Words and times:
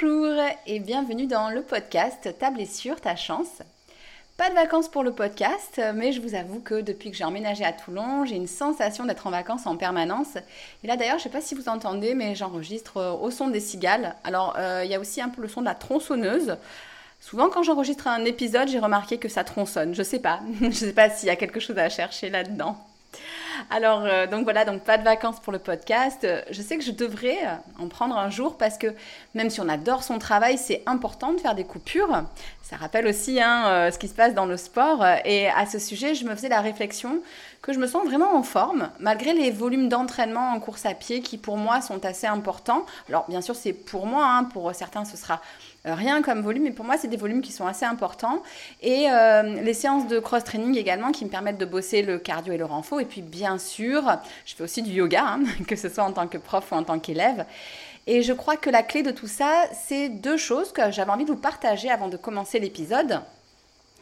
Bonjour 0.00 0.34
et 0.66 0.78
bienvenue 0.78 1.26
dans 1.26 1.50
le 1.50 1.62
podcast 1.62 2.34
Ta 2.38 2.50
blessure, 2.50 3.00
ta 3.00 3.16
chance. 3.16 3.62
Pas 4.36 4.48
de 4.48 4.54
vacances 4.54 4.88
pour 4.88 5.02
le 5.02 5.12
podcast, 5.12 5.80
mais 5.94 6.12
je 6.12 6.20
vous 6.20 6.34
avoue 6.34 6.60
que 6.60 6.80
depuis 6.80 7.10
que 7.10 7.16
j'ai 7.16 7.24
emménagé 7.24 7.64
à 7.64 7.72
Toulon, 7.72 8.24
j'ai 8.24 8.36
une 8.36 8.46
sensation 8.46 9.04
d'être 9.04 9.26
en 9.26 9.30
vacances 9.30 9.66
en 9.66 9.76
permanence. 9.76 10.36
Et 10.84 10.86
là 10.86 10.96
d'ailleurs, 10.96 11.18
je 11.18 11.24
ne 11.24 11.24
sais 11.24 11.38
pas 11.38 11.40
si 11.40 11.54
vous 11.54 11.68
entendez, 11.68 12.14
mais 12.14 12.34
j'enregistre 12.34 12.96
euh, 12.98 13.12
au 13.12 13.30
son 13.30 13.48
des 13.48 13.60
cigales. 13.60 14.14
Alors 14.24 14.54
euh, 14.58 14.82
il 14.84 14.90
y 14.90 14.94
a 14.94 15.00
aussi 15.00 15.20
un 15.20 15.28
peu 15.28 15.42
le 15.42 15.48
son 15.48 15.60
de 15.60 15.66
la 15.66 15.74
tronçonneuse. 15.74 16.56
Souvent 17.20 17.50
quand 17.50 17.62
j'enregistre 17.62 18.06
un 18.06 18.24
épisode, 18.24 18.68
j'ai 18.68 18.78
remarqué 18.78 19.18
que 19.18 19.28
ça 19.28 19.44
tronçonne. 19.44 19.94
Je 19.94 20.02
sais 20.02 20.20
pas. 20.20 20.40
je 20.62 20.70
sais 20.70 20.92
pas 20.94 21.10
s'il 21.10 21.26
y 21.26 21.32
a 21.32 21.36
quelque 21.36 21.60
chose 21.60 21.78
à 21.78 21.88
chercher 21.90 22.30
là-dedans. 22.30 22.76
Alors, 23.70 24.02
euh, 24.04 24.26
donc 24.26 24.44
voilà, 24.44 24.64
donc 24.64 24.82
pas 24.82 24.98
de 24.98 25.04
vacances 25.04 25.40
pour 25.40 25.52
le 25.52 25.58
podcast. 25.58 26.26
Je 26.50 26.62
sais 26.62 26.76
que 26.76 26.84
je 26.84 26.92
devrais 26.92 27.38
en 27.78 27.88
prendre 27.88 28.16
un 28.16 28.30
jour 28.30 28.56
parce 28.56 28.78
que 28.78 28.94
même 29.34 29.50
si 29.50 29.60
on 29.60 29.68
adore 29.68 30.02
son 30.02 30.18
travail, 30.18 30.58
c'est 30.58 30.82
important 30.86 31.32
de 31.32 31.40
faire 31.40 31.54
des 31.54 31.64
coupures. 31.64 32.24
Ça 32.62 32.76
rappelle 32.76 33.08
aussi 33.08 33.40
hein, 33.40 33.64
euh, 33.66 33.90
ce 33.90 33.98
qui 33.98 34.06
se 34.06 34.14
passe 34.14 34.32
dans 34.32 34.46
le 34.46 34.56
sport. 34.56 35.04
Et 35.24 35.48
à 35.48 35.66
ce 35.66 35.80
sujet, 35.80 36.14
je 36.14 36.24
me 36.24 36.34
faisais 36.36 36.48
la 36.48 36.60
réflexion 36.60 37.20
que 37.62 37.72
je 37.72 37.78
me 37.78 37.86
sens 37.86 38.06
vraiment 38.06 38.34
en 38.34 38.42
forme, 38.42 38.90
malgré 39.00 39.32
les 39.32 39.50
volumes 39.50 39.88
d'entraînement 39.88 40.52
en 40.52 40.60
course 40.60 40.86
à 40.86 40.94
pied 40.94 41.20
qui 41.20 41.36
pour 41.36 41.56
moi 41.56 41.80
sont 41.80 42.04
assez 42.04 42.26
importants. 42.26 42.86
Alors 43.08 43.26
bien 43.28 43.42
sûr, 43.42 43.54
c'est 43.54 43.72
pour 43.72 44.06
moi, 44.06 44.24
hein, 44.24 44.44
pour 44.44 44.74
certains 44.74 45.04
ce 45.04 45.16
sera 45.16 45.34
euh, 45.34 45.69
rien 45.84 46.22
comme 46.22 46.42
volume, 46.42 46.64
mais 46.64 46.70
pour 46.70 46.84
moi, 46.84 46.96
c'est 46.98 47.08
des 47.08 47.16
volumes 47.16 47.40
qui 47.40 47.52
sont 47.52 47.66
assez 47.66 47.84
importants. 47.84 48.42
Et 48.82 49.10
euh, 49.10 49.42
les 49.62 49.74
séances 49.74 50.06
de 50.06 50.18
cross-training 50.18 50.76
également 50.76 51.10
qui 51.12 51.24
me 51.24 51.30
permettent 51.30 51.58
de 51.58 51.64
bosser 51.64 52.02
le 52.02 52.18
cardio 52.18 52.52
et 52.52 52.58
le 52.58 52.64
renfort. 52.64 53.00
Et 53.00 53.04
puis, 53.04 53.22
bien 53.22 53.58
sûr, 53.58 54.18
je 54.44 54.54
fais 54.54 54.62
aussi 54.62 54.82
du 54.82 54.90
yoga, 54.90 55.24
hein, 55.24 55.40
que 55.66 55.76
ce 55.76 55.88
soit 55.88 56.04
en 56.04 56.12
tant 56.12 56.28
que 56.28 56.38
prof 56.38 56.70
ou 56.72 56.74
en 56.74 56.82
tant 56.82 56.98
qu'élève. 56.98 57.46
Et 58.06 58.22
je 58.22 58.32
crois 58.32 58.56
que 58.56 58.70
la 58.70 58.82
clé 58.82 59.02
de 59.02 59.10
tout 59.10 59.26
ça, 59.26 59.64
c'est 59.72 60.08
deux 60.08 60.36
choses 60.36 60.72
que 60.72 60.90
j'avais 60.90 61.10
envie 61.10 61.24
de 61.24 61.30
vous 61.30 61.36
partager 61.36 61.90
avant 61.90 62.08
de 62.08 62.16
commencer 62.16 62.58
l'épisode. 62.58 63.20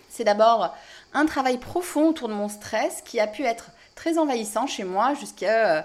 C'est 0.09 0.25
d'abord 0.25 0.75
un 1.13 1.27
travail 1.27 1.59
profond 1.59 2.09
autour 2.09 2.29
de 2.29 2.35
mon 2.35 2.49
stress 2.49 3.03
qui 3.05 3.21
a 3.21 3.27
pu 3.27 3.45
être 3.45 3.71
très 3.95 4.19
envahissant 4.19 4.67
chez 4.67 4.85
moi 4.85 5.15
jusqu'à 5.15 5.85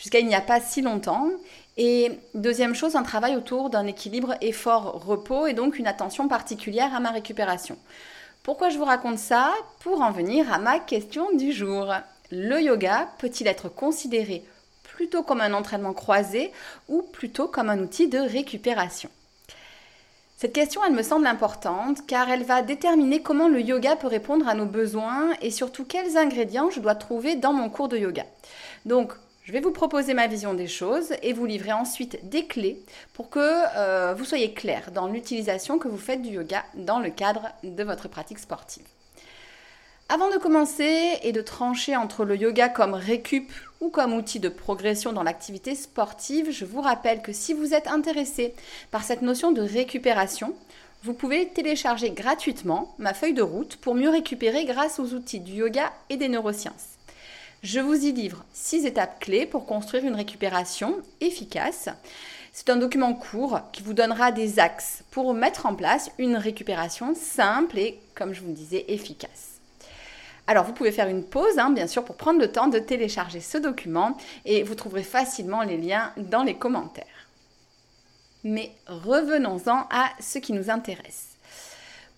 jusqu'à 0.00 0.18
il 0.18 0.26
n'y 0.26 0.34
a 0.34 0.40
pas 0.40 0.60
si 0.60 0.80
longtemps. 0.80 1.28
Et 1.82 2.10
deuxième 2.34 2.74
chose, 2.74 2.94
un 2.94 3.02
travail 3.02 3.36
autour 3.36 3.70
d'un 3.70 3.86
équilibre 3.86 4.34
effort-repos 4.42 5.46
et 5.46 5.54
donc 5.54 5.78
une 5.78 5.86
attention 5.86 6.28
particulière 6.28 6.94
à 6.94 7.00
ma 7.00 7.08
récupération. 7.08 7.78
Pourquoi 8.42 8.68
je 8.68 8.76
vous 8.76 8.84
raconte 8.84 9.16
ça? 9.16 9.54
Pour 9.78 10.02
en 10.02 10.10
venir 10.10 10.52
à 10.52 10.58
ma 10.58 10.78
question 10.78 11.34
du 11.34 11.52
jour. 11.52 11.90
Le 12.30 12.60
yoga 12.60 13.08
peut-il 13.16 13.46
être 13.46 13.70
considéré 13.70 14.44
plutôt 14.82 15.22
comme 15.22 15.40
un 15.40 15.54
entraînement 15.54 15.94
croisé 15.94 16.52
ou 16.88 17.00
plutôt 17.00 17.48
comme 17.48 17.70
un 17.70 17.78
outil 17.78 18.08
de 18.08 18.18
récupération? 18.18 19.08
Cette 20.36 20.52
question, 20.52 20.84
elle 20.84 20.92
me 20.92 21.02
semble 21.02 21.26
importante 21.26 22.06
car 22.06 22.28
elle 22.28 22.44
va 22.44 22.60
déterminer 22.60 23.22
comment 23.22 23.48
le 23.48 23.62
yoga 23.62 23.96
peut 23.96 24.06
répondre 24.06 24.46
à 24.46 24.54
nos 24.54 24.66
besoins 24.66 25.30
et 25.40 25.50
surtout 25.50 25.86
quels 25.86 26.18
ingrédients 26.18 26.68
je 26.68 26.80
dois 26.80 26.94
trouver 26.94 27.36
dans 27.36 27.54
mon 27.54 27.70
cours 27.70 27.88
de 27.88 27.96
yoga. 27.96 28.26
Donc, 28.84 29.14
je 29.50 29.52
vais 29.52 29.60
vous 29.60 29.72
proposer 29.72 30.14
ma 30.14 30.28
vision 30.28 30.54
des 30.54 30.68
choses 30.68 31.12
et 31.24 31.32
vous 31.32 31.44
livrer 31.44 31.72
ensuite 31.72 32.20
des 32.30 32.46
clés 32.46 32.80
pour 33.14 33.30
que 33.30 33.40
euh, 33.76 34.14
vous 34.16 34.24
soyez 34.24 34.54
clair 34.54 34.92
dans 34.92 35.08
l'utilisation 35.08 35.80
que 35.80 35.88
vous 35.88 35.98
faites 35.98 36.22
du 36.22 36.28
yoga 36.28 36.64
dans 36.74 37.00
le 37.00 37.10
cadre 37.10 37.48
de 37.64 37.82
votre 37.82 38.06
pratique 38.06 38.38
sportive. 38.38 38.86
Avant 40.08 40.30
de 40.30 40.36
commencer 40.36 41.18
et 41.24 41.32
de 41.32 41.40
trancher 41.40 41.96
entre 41.96 42.24
le 42.24 42.36
yoga 42.36 42.68
comme 42.68 42.94
récup 42.94 43.50
ou 43.80 43.88
comme 43.88 44.14
outil 44.14 44.38
de 44.38 44.48
progression 44.48 45.12
dans 45.12 45.24
l'activité 45.24 45.74
sportive, 45.74 46.52
je 46.52 46.64
vous 46.64 46.80
rappelle 46.80 47.20
que 47.20 47.32
si 47.32 47.52
vous 47.52 47.74
êtes 47.74 47.88
intéressé 47.88 48.54
par 48.92 49.02
cette 49.02 49.22
notion 49.22 49.50
de 49.50 49.62
récupération, 49.62 50.54
vous 51.02 51.12
pouvez 51.12 51.48
télécharger 51.48 52.10
gratuitement 52.10 52.94
ma 52.98 53.14
feuille 53.14 53.34
de 53.34 53.42
route 53.42 53.78
pour 53.78 53.96
mieux 53.96 54.10
récupérer 54.10 54.64
grâce 54.64 55.00
aux 55.00 55.12
outils 55.12 55.40
du 55.40 55.54
yoga 55.54 55.92
et 56.08 56.16
des 56.16 56.28
neurosciences. 56.28 56.99
Je 57.62 57.78
vous 57.78 58.06
y 58.06 58.12
livre 58.12 58.42
six 58.54 58.86
étapes 58.86 59.20
clés 59.20 59.44
pour 59.44 59.66
construire 59.66 60.06
une 60.06 60.14
récupération 60.14 61.02
efficace. 61.20 61.90
C'est 62.54 62.70
un 62.70 62.76
document 62.76 63.12
court 63.12 63.60
qui 63.70 63.82
vous 63.82 63.92
donnera 63.92 64.32
des 64.32 64.58
axes 64.58 65.04
pour 65.10 65.34
mettre 65.34 65.66
en 65.66 65.74
place 65.74 66.10
une 66.18 66.36
récupération 66.36 67.14
simple 67.14 67.78
et, 67.78 68.00
comme 68.14 68.32
je 68.32 68.40
vous 68.40 68.48
le 68.48 68.54
disais, 68.54 68.86
efficace. 68.88 69.60
Alors 70.46 70.64
vous 70.64 70.72
pouvez 70.72 70.90
faire 70.90 71.08
une 71.08 71.22
pause, 71.22 71.58
hein, 71.58 71.68
bien 71.70 71.86
sûr, 71.86 72.02
pour 72.02 72.16
prendre 72.16 72.40
le 72.40 72.50
temps 72.50 72.68
de 72.68 72.78
télécharger 72.78 73.40
ce 73.40 73.58
document 73.58 74.16
et 74.46 74.62
vous 74.62 74.74
trouverez 74.74 75.02
facilement 75.02 75.62
les 75.62 75.76
liens 75.76 76.14
dans 76.16 76.42
les 76.42 76.56
commentaires. 76.56 77.04
Mais 78.42 78.72
revenons-en 78.86 79.86
à 79.90 80.08
ce 80.18 80.38
qui 80.38 80.54
nous 80.54 80.70
intéresse. 80.70 81.29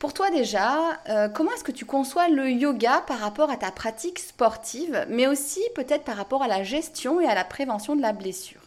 Pour 0.02 0.14
toi 0.14 0.30
déjà, 0.30 0.98
euh, 1.10 1.28
comment 1.28 1.52
est-ce 1.52 1.62
que 1.62 1.70
tu 1.70 1.84
conçois 1.84 2.26
le 2.26 2.50
yoga 2.50 3.04
par 3.06 3.20
rapport 3.20 3.52
à 3.52 3.56
ta 3.56 3.70
pratique 3.70 4.18
sportive, 4.18 5.06
mais 5.08 5.28
aussi 5.28 5.60
peut-être 5.76 6.02
par 6.02 6.16
rapport 6.16 6.42
à 6.42 6.48
la 6.48 6.64
gestion 6.64 7.20
et 7.20 7.26
à 7.28 7.36
la 7.36 7.44
prévention 7.44 7.94
de 7.94 8.02
la 8.02 8.12
blessure? 8.12 8.62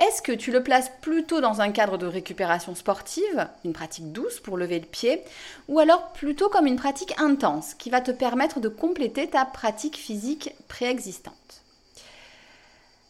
Est-ce 0.00 0.22
que 0.22 0.32
tu 0.32 0.50
le 0.50 0.62
places 0.62 0.90
plutôt 1.02 1.42
dans 1.42 1.60
un 1.60 1.70
cadre 1.70 1.98
de 1.98 2.06
récupération 2.06 2.74
sportive, 2.74 3.46
une 3.62 3.74
pratique 3.74 4.10
douce 4.10 4.40
pour 4.40 4.56
lever 4.56 4.78
le 4.78 4.86
pied, 4.86 5.22
ou 5.68 5.80
alors 5.80 6.12
plutôt 6.12 6.48
comme 6.48 6.66
une 6.66 6.76
pratique 6.76 7.14
intense 7.20 7.74
qui 7.74 7.90
va 7.90 8.00
te 8.00 8.10
permettre 8.10 8.58
de 8.58 8.70
compléter 8.70 9.28
ta 9.28 9.44
pratique 9.44 9.98
physique 9.98 10.54
préexistante? 10.66 11.60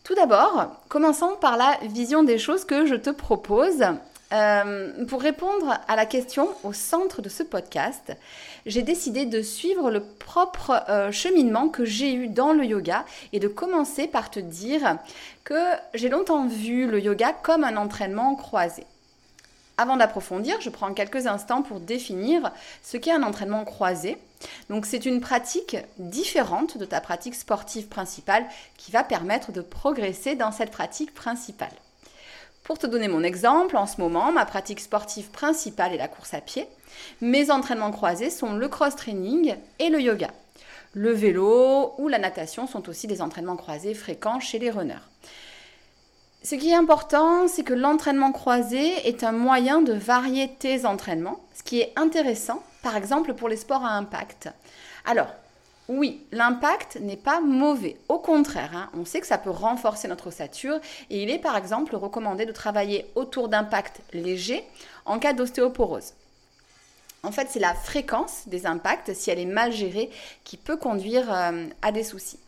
Tout 0.03 0.16
d'abord, 0.16 0.72
commençons 0.88 1.37
par 1.41 1.56
la 1.56 1.78
vision 1.82 2.25
des 2.25 2.38
choses 2.38 2.65
que 2.65 2.84
je 2.84 2.97
te 2.97 3.10
propose 3.10 3.84
euh, 4.33 5.05
pour 5.06 5.22
répondre 5.22 5.78
à 5.89 5.97
la 5.97 6.05
question 6.05 6.49
au 6.62 6.75
centre 6.75 7.22
de 7.22 7.31
ce 7.31 7.43
podcast, 7.43 8.12
j'ai 8.66 8.83
décidé 8.83 9.25
de 9.25 9.41
suivre 9.41 9.91
le 9.91 10.03
propre 10.03 10.84
euh, 10.91 11.11
cheminement 11.11 11.69
que 11.69 11.87
j'ai 11.87 12.12
eu 12.12 12.28
dans 12.28 12.53
le 12.53 12.65
yoga 12.65 13.06
et 13.33 13.41
de 13.41 13.49
commencer 13.49 14.06
par 14.06 14.31
te 14.31 14.39
dire 14.39 14.99
que 15.44 15.72
j'ai 15.94 16.11
longtemps 16.11 16.47
vu 16.47 16.87
le 16.87 17.00
yoga 17.00 17.33
comme 17.33 17.65
un 17.65 17.77
entraînement 17.77 18.34
croisé. 18.34 18.84
Avant 19.78 19.97
d'approfondir, 19.97 20.60
je 20.60 20.71
prends 20.71 20.92
quelques 20.92 21.27
instants 21.27 21.63
pour 21.63 21.80
définir 21.80 22.53
ce 22.83 22.97
qu'est 22.97 23.13
un 23.13 23.22
entraînement 23.22 23.65
croisé. 23.65 24.19
Donc 24.69 24.84
c'est 24.84 25.07
une 25.07 25.21
pratique 25.21 25.77
différente 25.98 26.77
de 26.77 26.84
ta 26.84 27.01
pratique 27.01 27.36
sportive 27.36 27.86
principale 27.86 28.45
qui 28.77 28.91
va 28.91 29.04
permettre 29.04 29.53
de 29.53 29.60
progresser 29.60 30.34
dans 30.34 30.53
cette 30.53 30.72
pratique 30.72 31.15
principale. 31.15 31.71
Pour 32.68 32.78
te 32.78 32.86
donner 32.86 33.09
mon 33.09 33.22
exemple, 33.22 33.78
en 33.78 33.86
ce 33.86 33.98
moment, 33.98 34.30
ma 34.30 34.44
pratique 34.44 34.80
sportive 34.80 35.30
principale 35.30 35.94
est 35.94 35.97
la 35.97 36.06
course 36.06 36.34
à 36.34 36.42
pied. 36.42 36.68
Mes 37.22 37.50
entraînements 37.50 37.92
croisés 37.92 38.28
sont 38.28 38.53
le 38.53 38.68
cross-training 38.68 39.56
et 39.78 39.88
le 39.88 40.03
yoga. 40.03 40.28
Le 40.92 41.10
vélo 41.10 41.94
ou 41.97 42.09
la 42.09 42.18
natation 42.18 42.66
sont 42.66 42.91
aussi 42.91 43.06
des 43.06 43.22
entraînements 43.22 43.56
croisés 43.56 43.94
fréquents 43.94 44.38
chez 44.38 44.59
les 44.59 44.68
runners. 44.68 45.00
Ce 46.42 46.56
qui 46.56 46.68
est 46.68 46.74
important, 46.74 47.48
c'est 47.48 47.62
que 47.62 47.72
l'entraînement 47.72 48.32
croisé 48.32 49.09
est 49.09 49.24
un 49.24 49.32
moyen 49.32 49.80
de 49.80 49.94
varier 49.94 50.50
tes 50.59 50.84
entraînements, 50.84 51.41
ce 51.54 51.62
qui 51.62 51.80
est 51.80 51.94
intéressant, 51.97 52.62
par 52.82 52.97
exemple 52.97 53.32
pour 53.32 53.48
les 53.48 53.56
sports 53.56 53.86
à 53.86 53.92
impact. 53.92 54.50
Alors, 55.06 55.28
oui, 55.89 56.23
l'impact 56.33 56.97
n'est 57.01 57.17
pas 57.17 57.41
mauvais. 57.41 57.97
Au 58.11 58.19
contraire, 58.19 58.77
hein, 58.77 58.91
on 58.95 59.07
sait 59.07 59.21
que 59.21 59.27
ça 59.27 59.39
peut 59.39 59.49
renforcer 59.49 60.07
notre 60.07 60.27
ossature 60.27 60.79
et 61.09 61.23
il 61.23 61.31
est 61.31 61.39
par 61.39 61.57
exemple 61.57 61.97
recommandé 61.97 62.45
de 62.45 62.53
travailler 62.53 63.07
autour 63.15 63.49
d'impacts 63.49 64.03
légers 64.13 64.65
en 65.07 65.19
cas 65.19 65.33
d'ostéoporose. 65.33 66.13
En 67.23 67.33
fait, 67.33 67.49
c'est 67.51 67.59
la 67.59 67.75
fréquence 67.75 68.43
des 68.47 68.67
impacts, 68.67 69.15
si 69.15 69.31
elle 69.31 69.39
est 69.39 69.47
mal 69.47 69.73
gérée, 69.73 70.11
qui 70.45 70.59
peut 70.59 70.77
conduire 70.77 71.33
euh, 71.33 71.67
à 71.81 71.91
des 71.91 72.05
soucis. 72.05 72.39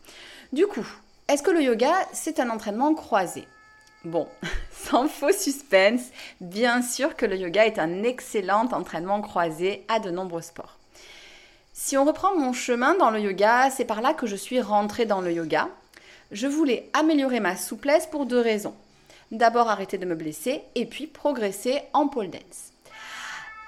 Du 0.53 0.67
coup, 0.67 0.87
est-ce 1.27 1.43
que 1.43 1.51
le 1.51 1.63
yoga, 1.63 1.93
c'est 2.13 2.41
un 2.41 2.51
entraînement 2.51 2.95
croisé? 2.95 3.49
Bon, 4.05 4.29
sans 4.71 5.09
faux 5.09 5.33
suspense, 5.33 6.03
bien 6.43 6.83
sûr 6.83 7.17
que 7.17 7.27
le 7.27 7.37
yoga 7.37 7.65
est 7.65 7.79
un 7.79 8.03
excellent 8.03 8.69
entraînement 8.73 9.23
croisé 9.23 9.85
à 9.89 9.99
de 9.99 10.11
nombreux 10.11 10.43
sports. 10.43 10.80
Si 11.83 11.97
on 11.97 12.05
reprend 12.05 12.37
mon 12.37 12.53
chemin 12.53 12.95
dans 12.95 13.11
le 13.11 13.21
yoga, 13.21 13.71
c'est 13.71 13.87
par 13.87 14.03
là 14.03 14.13
que 14.13 14.27
je 14.27 14.37
suis 14.37 14.61
rentrée 14.61 15.07
dans 15.07 15.23
le 15.23 15.33
yoga. 15.33 15.67
Je 16.31 16.47
voulais 16.47 16.91
améliorer 16.93 17.41
ma 17.41 17.57
souplesse 17.57 18.07
pour 18.07 18.27
deux 18.27 18.39
raisons. 18.39 18.75
D'abord 19.33 19.71
arrêter 19.71 19.97
de 19.97 20.05
me 20.05 20.15
blesser 20.15 20.61
et 20.75 20.85
puis 20.85 21.07
progresser 21.07 21.81
en 21.95 22.07
pole 22.07 22.29
dance. 22.29 22.75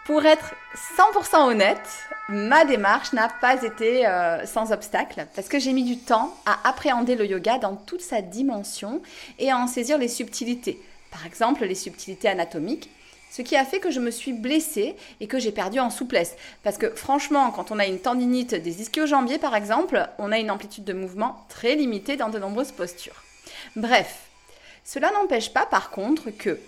Pour 0.04 0.26
être 0.26 0.54
100% 0.98 1.48
honnête, 1.48 1.88
ma 2.28 2.66
démarche 2.66 3.14
n'a 3.14 3.30
pas 3.30 3.62
été 3.62 4.06
euh, 4.06 4.44
sans 4.44 4.72
obstacle 4.72 5.26
parce 5.34 5.48
que 5.48 5.58
j'ai 5.58 5.72
mis 5.72 5.84
du 5.84 5.96
temps 5.96 6.36
à 6.44 6.68
appréhender 6.68 7.16
le 7.16 7.24
yoga 7.24 7.56
dans 7.56 7.76
toute 7.76 8.02
sa 8.02 8.20
dimension 8.20 9.00
et 9.38 9.50
à 9.50 9.56
en 9.56 9.66
saisir 9.66 9.96
les 9.96 10.08
subtilités. 10.08 10.78
Par 11.10 11.24
exemple, 11.24 11.64
les 11.64 11.74
subtilités 11.74 12.28
anatomiques, 12.28 12.90
ce 13.32 13.40
qui 13.40 13.56
a 13.56 13.64
fait 13.64 13.80
que 13.80 13.90
je 13.90 13.98
me 13.98 14.10
suis 14.10 14.34
blessée 14.34 14.94
et 15.20 15.26
que 15.26 15.38
j'ai 15.38 15.52
perdu 15.52 15.80
en 15.80 15.88
souplesse. 15.88 16.36
Parce 16.62 16.76
que 16.76 16.90
franchement, 16.90 17.50
quand 17.50 17.70
on 17.70 17.78
a 17.78 17.86
une 17.86 17.98
tendinite 17.98 18.54
des 18.54 18.82
ischio-jambiers 18.82 19.38
par 19.38 19.56
exemple, 19.56 20.06
on 20.18 20.30
a 20.32 20.38
une 20.38 20.50
amplitude 20.50 20.84
de 20.84 20.92
mouvement 20.92 21.46
très 21.48 21.74
limitée 21.74 22.16
dans 22.16 22.28
de 22.28 22.38
nombreuses 22.38 22.72
postures. 22.72 23.22
Bref, 23.74 24.18
cela 24.84 25.10
n'empêche 25.12 25.50
pas 25.50 25.64
par 25.64 25.90
contre 25.90 26.30
que 26.30 26.58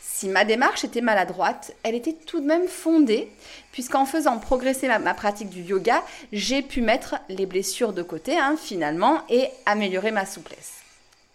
si 0.00 0.28
ma 0.28 0.46
démarche 0.46 0.82
était 0.82 1.02
maladroite, 1.02 1.72
elle 1.82 1.94
était 1.94 2.14
tout 2.14 2.40
de 2.40 2.46
même 2.46 2.66
fondée, 2.66 3.30
puisqu'en 3.70 4.06
faisant 4.06 4.38
progresser 4.38 4.88
ma, 4.88 5.14
pratique 5.14 5.50
du 5.50 5.60
yoga, 5.60 6.02
j'ai 6.32 6.62
pu 6.62 6.80
mettre 6.80 7.16
les 7.28 7.46
blessures 7.46 7.92
de 7.92 8.02
côté, 8.02 8.36
hein, 8.36 8.56
finalement, 8.60 9.22
et 9.28 9.48
améliorer 9.66 10.10
ma 10.10 10.26
souplesse. 10.26 10.72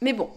Mais 0.01 0.11
bon, 0.11 0.29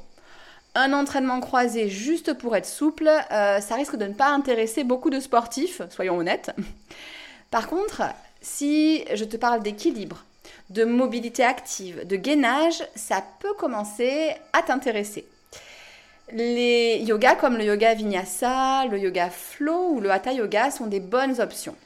un 0.77 0.93
entraînement 0.93 1.41
croisé 1.41 1.89
juste 1.89 2.35
pour 2.35 2.55
être 2.55 2.67
souple, 2.67 3.11
euh, 3.33 3.61
ça 3.61 3.75
risque 3.75 3.97
de 3.97 4.05
ne 4.05 4.13
pas 4.13 4.29
intéresser 4.29 4.85
beaucoup 4.85 5.11
de 5.11 5.21
sportifs, 5.21 5.81
soyons 5.91 6.19
honnêtes. 6.19 6.53
Par 7.51 7.69
contre, 7.69 8.03
si 8.43 9.05
je 9.15 9.25
te 9.25 9.37
parle 9.37 9.63
d'équilibre, 9.63 10.25
de 10.71 10.85
mobilité 10.85 11.45
active, 11.45 12.07
de 12.07 12.17
gainage, 12.17 12.87
ça 12.95 13.25
peut 13.41 13.55
commencer 13.55 14.35
à 14.53 14.63
t'intéresser. 14.63 15.27
Les 16.33 16.99
yogas 16.99 17.37
comme 17.37 17.57
le 17.57 17.65
yoga 17.65 17.95
vinyasa, 17.95 18.85
le 18.87 18.99
yoga 18.99 19.31
flow 19.31 19.93
ou 19.93 20.01
le 20.01 20.11
hatha 20.11 20.33
yoga 20.33 20.71
sont 20.71 20.87
des 20.87 21.01
bonnes 21.01 21.41
options. 21.41 21.77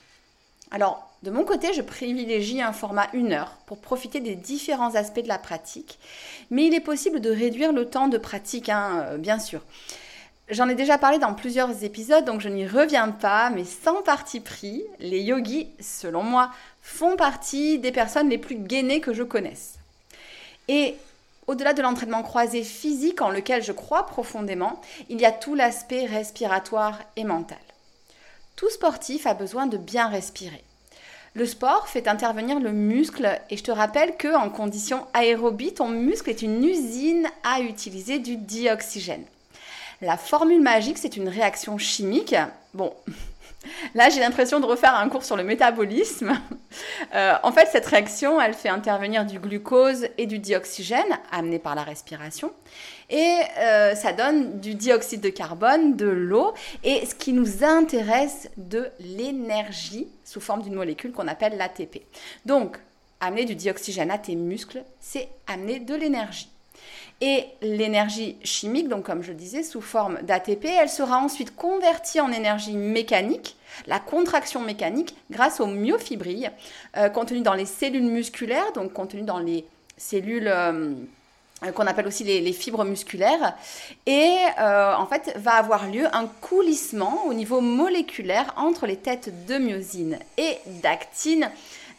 Alors, 0.71 1.10
de 1.23 1.31
mon 1.31 1.45
côté, 1.45 1.75
je 1.75 1.83
privilégie 1.83 2.63
un 2.63 2.73
format 2.73 3.09
1 3.13 3.31
heure 3.33 3.59
pour 3.67 3.79
profiter 3.79 4.21
des 4.21 4.37
différents 4.37 4.95
aspects 4.95 5.21
de 5.21 5.29
la 5.29 5.39
pratique, 5.39 5.99
mais 6.51 6.67
il 6.67 6.75
est 6.75 6.81
possible 6.81 7.21
de 7.21 7.31
réduire 7.31 7.73
le 7.73 7.85
temps 7.85 8.09
de 8.09 8.17
pratique, 8.17 8.71
hein, 8.71 9.05
euh, 9.07 9.19
bien 9.19 9.39
sûr. 9.39 9.61
J'en 10.49 10.69
ai 10.69 10.75
déjà 10.75 10.97
parlé 10.97 11.19
dans 11.19 11.35
plusieurs 11.35 11.85
épisodes, 11.85 12.25
donc 12.25 12.41
je 12.41 12.49
n'y 12.49 12.67
reviens 12.67 13.11
pas, 13.11 13.51
mais 13.51 13.65
sans 13.65 14.03
parti 14.03 14.41
pris, 14.41 14.83
les 14.99 15.21
yogis, 15.21 15.69
selon 15.79 16.23
moi, 16.23 16.51
font 16.83 17.17
partie 17.17 17.79
des 17.79 17.93
personnes 17.93 18.31
les 18.31 18.39
plus 18.39 18.57
gainées 18.57 19.01
que 19.01 19.13
je 19.13 19.23
connaisse. 19.23 19.75
Et 20.69 20.97
au-delà 21.47 21.75
de 21.75 21.83
l'entraînement 21.83 22.23
croisé 22.23 22.65
physique 22.65 23.21
en 23.21 23.29
lequel 23.29 23.63
je 23.63 23.73
crois 23.73 24.07
profondément, 24.07 24.81
il 25.11 25.21
y 25.21 25.27
a 25.27 25.33
tout 25.33 25.55
l'aspect 25.55 26.07
respiratoire 26.07 26.99
et 27.17 27.25
mental. 27.25 27.59
Tout 28.57 28.71
sportif 28.71 29.27
a 29.27 29.35
besoin 29.35 29.67
de 29.67 29.77
bien 29.77 30.09
respirer. 30.09 30.65
Le 31.35 31.47
sport 31.47 31.89
fait 31.89 32.09
intervenir 32.09 32.59
le 32.59 32.73
muscle 32.73 33.41
et 33.51 33.57
je 33.57 33.63
te 33.63 33.71
rappelle 33.71 34.17
que 34.17 34.35
en 34.35 34.51
condition 34.51 35.07
aérobie, 35.15 35.75
ton 35.75 35.89
muscle 35.89 36.31
est 36.31 36.43
une 36.43 36.65
usine 36.65 37.29
à 37.45 37.61
utiliser 37.61 38.19
du 38.19 38.37
dioxygène. 38.37 39.25
La 40.01 40.17
formule 40.17 40.61
magique, 40.61 40.99
c'est 40.99 41.17
une 41.17 41.29
réaction 41.29 41.79
chimique. 41.79 42.35
Bon, 42.75 42.93
Là, 43.95 44.09
j'ai 44.09 44.21
l'impression 44.21 44.61
de 44.61 44.67
refaire 44.67 44.95
un 44.95 45.09
cours 45.09 45.25
sur 45.25 45.37
le 45.37 45.45
métabolisme. 45.45 46.33
Euh, 47.13 47.35
en 47.43 47.51
fait, 47.51 47.67
cette 47.73 47.87
réaction, 47.87 48.41
elle 48.41 48.55
fait 48.55 48.69
intervenir 48.69 49.27
du 49.27 49.41
glucose 49.41 50.07
et 50.17 50.27
du 50.27 50.39
dioxygène 50.39 51.19
amené 51.33 51.59
par 51.59 51.75
la 51.75 51.83
respiration. 51.83 52.53
Et 53.11 53.39
euh, 53.59 53.95
ça 53.95 54.13
donne 54.13 54.61
du 54.61 54.75
dioxyde 54.75 55.21
de 55.21 55.29
carbone, 55.29 55.97
de 55.97 56.07
l'eau, 56.07 56.55
et 56.85 57.05
ce 57.05 57.15
qui 57.15 57.33
nous 57.33 57.65
intéresse, 57.65 58.49
de 58.57 58.89
l'énergie 59.01 60.07
sous 60.25 60.41
forme 60.41 60.63
d'une 60.63 60.75
molécule 60.75 61.13
qu'on 61.13 61.29
appelle 61.29 61.57
l'ATP. 61.57 62.03
Donc, 62.47 62.79
amener 63.21 63.45
du 63.45 63.57
dioxygène 63.57 64.11
à 64.11 64.19
tes 64.19 64.37
muscles, 64.37 64.85
c'est 65.01 65.29
amener 65.47 65.81
de 65.81 65.95
l'énergie. 65.95 66.49
Et 67.21 67.45
l'énergie 67.61 68.37
chimique, 68.43 68.89
donc 68.89 69.05
comme 69.05 69.23
je 69.23 69.33
disais, 69.33 69.63
sous 69.63 69.83
forme 69.83 70.23
d'ATP, 70.23 70.65
elle 70.65 70.89
sera 70.89 71.19
ensuite 71.19 71.55
convertie 71.55 72.21
en 72.21 72.33
énergie 72.33 72.77
mécanique, 72.77 73.57
la 73.87 73.99
contraction 73.99 74.63
mécanique, 74.63 75.15
grâce 75.31 75.61
aux 75.61 75.67
myofibrilles, 75.67 76.51
euh, 76.97 77.11
contenues 77.11 77.43
dans 77.43 77.53
les 77.53 77.67
cellules 77.67 78.05
musculaires, 78.05 78.73
donc 78.73 78.93
contenues 78.93 79.23
dans 79.23 79.39
les 79.39 79.67
cellules... 79.99 80.49
Euh, 80.49 80.95
qu'on 81.75 81.87
appelle 81.87 82.07
aussi 82.07 82.25
les, 82.25 82.53
fibres 82.53 82.85
musculaires, 82.85 83.55
et 84.07 84.37
euh, 84.59 84.95
en 84.95 85.07
fait 85.07 85.35
va 85.37 85.53
avoir 85.53 85.87
lieu 85.87 86.07
un 86.15 86.27
coulissement 86.41 87.25
au 87.27 87.35
niveau 87.35 87.61
moléculaire 87.61 88.53
entre 88.57 88.87
les 88.87 88.97
têtes 88.97 89.47
de 89.47 89.59
myosine 89.59 90.19
et 90.39 90.59
d'actine. 90.83 91.51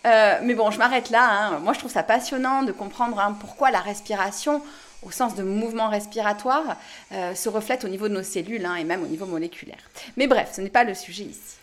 mais 0.04 0.54
bon, 0.56 0.72
je 0.72 0.78
m'arrête 0.78 1.10
là. 1.10 1.28
Hein. 1.30 1.60
Moi, 1.60 1.74
je 1.74 1.80
trouve 1.80 1.92
ça 1.92 2.04
passionnant 2.04 2.64
de 2.64 2.72
comprendre 2.72 3.20
hein, 3.20 3.38
pourquoi 3.40 3.70
la 3.70 3.82
respiration 3.82 4.62
au 5.04 5.12
sens 5.12 5.36
de 5.36 5.44
mouvement 5.44 5.90
respiratoire, 5.90 6.78
euh, 7.12 7.34
se 7.34 7.50
reflète 7.50 7.84
au 7.84 7.88
niveau 7.88 8.08
de 8.08 8.14
nos 8.14 8.24
cellules 8.24 8.66
hein, 8.66 8.76
et 8.76 8.84
même 8.84 9.04
au 9.04 9.08
niveau 9.08 9.26
moléculaire. 9.26 9.80
Mais 10.18 10.28
bref, 10.28 10.52
ce 10.56 10.62
n'est 10.62 10.70
pas 10.70 10.84
le 10.84 10.94
sujet 10.94 11.24
ici. 11.24 11.58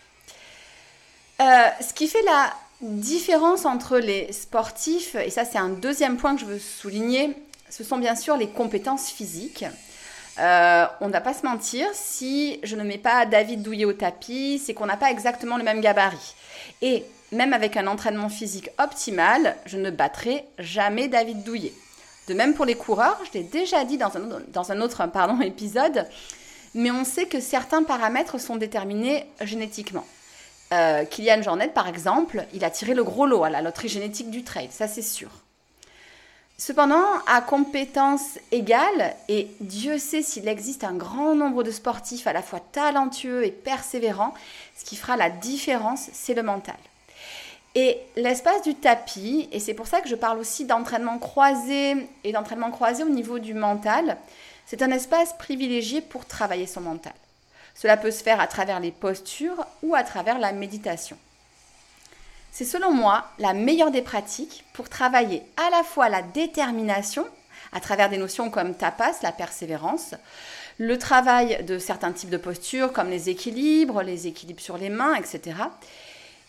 Euh, 1.40 1.44
ce 1.80 1.92
qui 1.92 2.08
fait 2.08 2.22
la 2.22 2.52
différence 2.80 3.64
entre 3.64 3.98
les 3.98 4.32
sportifs, 4.32 5.14
et 5.14 5.30
ça 5.30 5.44
c'est 5.44 5.58
un 5.58 5.68
deuxième 5.68 6.16
point 6.16 6.34
que 6.34 6.40
je 6.40 6.46
veux 6.46 6.58
souligner, 6.58 7.36
ce 7.70 7.84
sont 7.84 7.98
bien 7.98 8.14
sûr 8.14 8.36
les 8.36 8.48
compétences 8.48 9.10
physiques. 9.10 9.64
Euh, 10.38 10.86
on 11.00 11.08
ne 11.08 11.12
va 11.12 11.20
pas 11.20 11.34
se 11.34 11.44
mentir, 11.44 11.86
si 11.92 12.60
je 12.62 12.76
ne 12.76 12.84
mets 12.84 12.98
pas 12.98 13.26
David 13.26 13.62
Douillet 13.62 13.84
au 13.84 13.92
tapis, 13.92 14.62
c'est 14.64 14.72
qu'on 14.72 14.86
n'a 14.86 14.96
pas 14.96 15.10
exactement 15.10 15.56
le 15.56 15.64
même 15.64 15.80
gabarit. 15.80 16.34
Et 16.80 17.04
même 17.32 17.52
avec 17.52 17.76
un 17.76 17.86
entraînement 17.86 18.28
physique 18.28 18.70
optimal, 18.78 19.56
je 19.66 19.76
ne 19.76 19.90
battrai 19.90 20.44
jamais 20.58 21.08
David 21.08 21.42
Douillet. 21.42 21.72
De 22.28 22.34
même 22.34 22.54
pour 22.54 22.66
les 22.66 22.74
coureurs, 22.74 23.18
je 23.26 23.38
l'ai 23.38 23.44
déjà 23.44 23.84
dit 23.84 23.98
dans 23.98 24.12
un, 24.16 24.80
autre 24.80 25.02
épisode, 25.42 26.06
mais 26.74 26.90
on 26.90 27.04
sait 27.04 27.26
que 27.26 27.40
certains 27.40 27.82
paramètres 27.82 28.38
sont 28.38 28.56
déterminés 28.56 29.26
génétiquement. 29.40 30.04
Euh, 30.72 31.04
Kylian 31.04 31.42
Jornet, 31.42 31.68
par 31.68 31.88
exemple, 31.88 32.44
il 32.52 32.64
a 32.64 32.70
tiré 32.70 32.94
le 32.94 33.02
gros 33.02 33.26
lot 33.26 33.42
à 33.44 33.50
la 33.50 33.62
loterie 33.62 33.88
génétique 33.88 34.30
du 34.30 34.44
trail, 34.44 34.68
ça 34.70 34.86
c'est 34.86 35.02
sûr. 35.02 35.30
Cependant, 36.60 37.04
à 37.28 37.40
compétences 37.40 38.36
égales, 38.50 39.14
et 39.28 39.48
Dieu 39.60 39.96
sait 39.96 40.22
s'il 40.22 40.48
existe 40.48 40.82
un 40.82 40.94
grand 40.94 41.36
nombre 41.36 41.62
de 41.62 41.70
sportifs 41.70 42.26
à 42.26 42.32
la 42.32 42.42
fois 42.42 42.58
talentueux 42.58 43.46
et 43.46 43.52
persévérants, 43.52 44.34
ce 44.76 44.84
qui 44.84 44.96
fera 44.96 45.16
la 45.16 45.30
différence, 45.30 46.08
c'est 46.12 46.34
le 46.34 46.42
mental. 46.42 46.74
Et 47.76 47.96
l'espace 48.16 48.62
du 48.62 48.74
tapis, 48.74 49.48
et 49.52 49.60
c'est 49.60 49.72
pour 49.72 49.86
ça 49.86 50.00
que 50.00 50.08
je 50.08 50.16
parle 50.16 50.40
aussi 50.40 50.64
d'entraînement 50.64 51.18
croisé 51.18 52.08
et 52.24 52.32
d'entraînement 52.32 52.72
croisé 52.72 53.04
au 53.04 53.08
niveau 53.08 53.38
du 53.38 53.54
mental, 53.54 54.16
c'est 54.66 54.82
un 54.82 54.90
espace 54.90 55.34
privilégié 55.38 56.00
pour 56.00 56.26
travailler 56.26 56.66
son 56.66 56.80
mental. 56.80 57.14
Cela 57.76 57.96
peut 57.96 58.10
se 58.10 58.24
faire 58.24 58.40
à 58.40 58.48
travers 58.48 58.80
les 58.80 58.90
postures 58.90 59.64
ou 59.84 59.94
à 59.94 60.02
travers 60.02 60.40
la 60.40 60.50
méditation. 60.50 61.16
C'est 62.52 62.64
selon 62.64 62.92
moi 62.92 63.24
la 63.38 63.52
meilleure 63.52 63.90
des 63.90 64.02
pratiques 64.02 64.64
pour 64.72 64.88
travailler 64.88 65.42
à 65.56 65.70
la 65.70 65.82
fois 65.82 66.08
la 66.08 66.22
détermination, 66.22 67.26
à 67.72 67.80
travers 67.80 68.08
des 68.08 68.18
notions 68.18 68.50
comme 68.50 68.74
tapas, 68.74 69.22
la 69.22 69.32
persévérance, 69.32 70.14
le 70.78 70.98
travail 70.98 71.64
de 71.64 71.78
certains 71.78 72.12
types 72.12 72.30
de 72.30 72.36
postures 72.36 72.92
comme 72.92 73.10
les 73.10 73.28
équilibres, 73.28 74.02
les 74.02 74.26
équilibres 74.26 74.60
sur 74.60 74.78
les 74.78 74.90
mains, 74.90 75.14
etc 75.14 75.54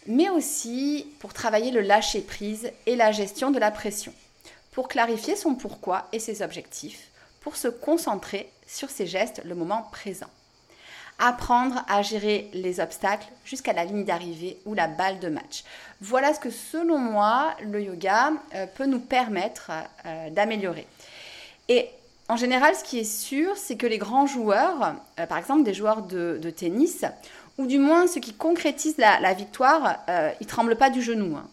mais 0.10 0.30
aussi 0.30 1.08
pour 1.20 1.34
travailler 1.34 1.72
le 1.72 1.82
lâcher-prise 1.82 2.72
et 2.86 2.96
la 2.96 3.12
gestion 3.12 3.52
de 3.52 3.60
la 3.60 3.72
pression, 3.72 4.14
pour 4.72 4.88
clarifier 4.88 5.36
son 5.36 5.56
pourquoi 5.56 6.08
et 6.12 6.20
ses 6.20 6.42
objectifs, 6.42 7.10
pour 7.42 7.56
se 7.56 7.68
concentrer 7.68 8.50
sur 8.68 8.90
ses 8.90 9.08
gestes 9.08 9.42
le 9.46 9.56
moment 9.56 9.88
présent. 9.92 10.30
Apprendre 11.20 11.84
à 11.88 12.02
gérer 12.02 12.50
les 12.54 12.80
obstacles 12.80 13.28
jusqu'à 13.44 13.74
la 13.74 13.86
ligne 13.86 14.06
d'arrivée 14.06 14.58
ou 14.66 14.74
la 14.74 14.88
balle 14.88 15.20
de 15.20 15.28
match. 15.28 15.64
Voilà 16.02 16.34
ce 16.34 16.40
que 16.40 16.50
selon 16.50 16.98
moi 16.98 17.54
le 17.62 17.82
yoga 17.82 18.32
euh, 18.56 18.66
peut 18.66 18.86
nous 18.86 19.00
permettre 19.00 19.72
euh, 20.06 20.30
d'améliorer. 20.30 20.88
Et 21.68 21.90
en 22.30 22.38
général, 22.38 22.74
ce 22.76 22.84
qui 22.84 23.00
est 23.00 23.04
sûr, 23.04 23.58
c'est 23.58 23.76
que 23.76 23.88
les 23.88 23.98
grands 23.98 24.28
joueurs, 24.28 24.96
euh, 25.20 25.26
par 25.26 25.38
exemple 25.38 25.64
des 25.64 25.74
joueurs 25.74 26.04
de 26.04 26.50
tennis, 26.56 27.06
ou 27.60 27.68
du 27.68 27.78
moins 27.78 28.08
ce 28.08 28.20
qui 28.20 28.34
concrétise 28.34 28.98
la, 28.98 29.34
victoire, 29.34 29.98
euh, 30.08 30.32
il 30.40 30.48
tremble 30.48 30.78
pas 30.78 30.90
du 30.90 31.04
genou. 31.04 31.36
Hein. 31.36 31.46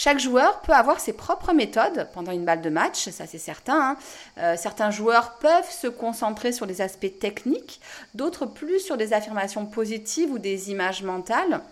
Chaque 0.00 0.20
joueur 0.20 0.60
peut 0.60 0.74
avoir 0.74 1.00
ses 1.00 1.12
propres 1.12 1.52
méthodes 1.52 2.08
pendant 2.14 2.30
une 2.30 2.44
balle 2.44 2.62
de 2.62 2.70
match, 2.70 3.08
ça 3.08 3.26
c'est 3.26 3.36
certain. 3.36 3.80
Hein. 3.80 3.96
Euh, 4.38 4.56
certains 4.56 4.92
joueurs 4.92 5.38
peuvent 5.38 5.68
se 5.68 5.88
concentrer 5.88 6.52
sur 6.52 6.68
des 6.68 6.80
aspects 6.80 7.18
techniques, 7.18 7.80
d'autres 8.14 8.46
plus 8.46 8.78
sur 8.78 8.96
des 8.96 9.12
affirmations 9.12 9.66
positives 9.66 10.30
ou 10.30 10.38
des 10.38 10.70
images 10.70 11.02
mentales. 11.02 11.62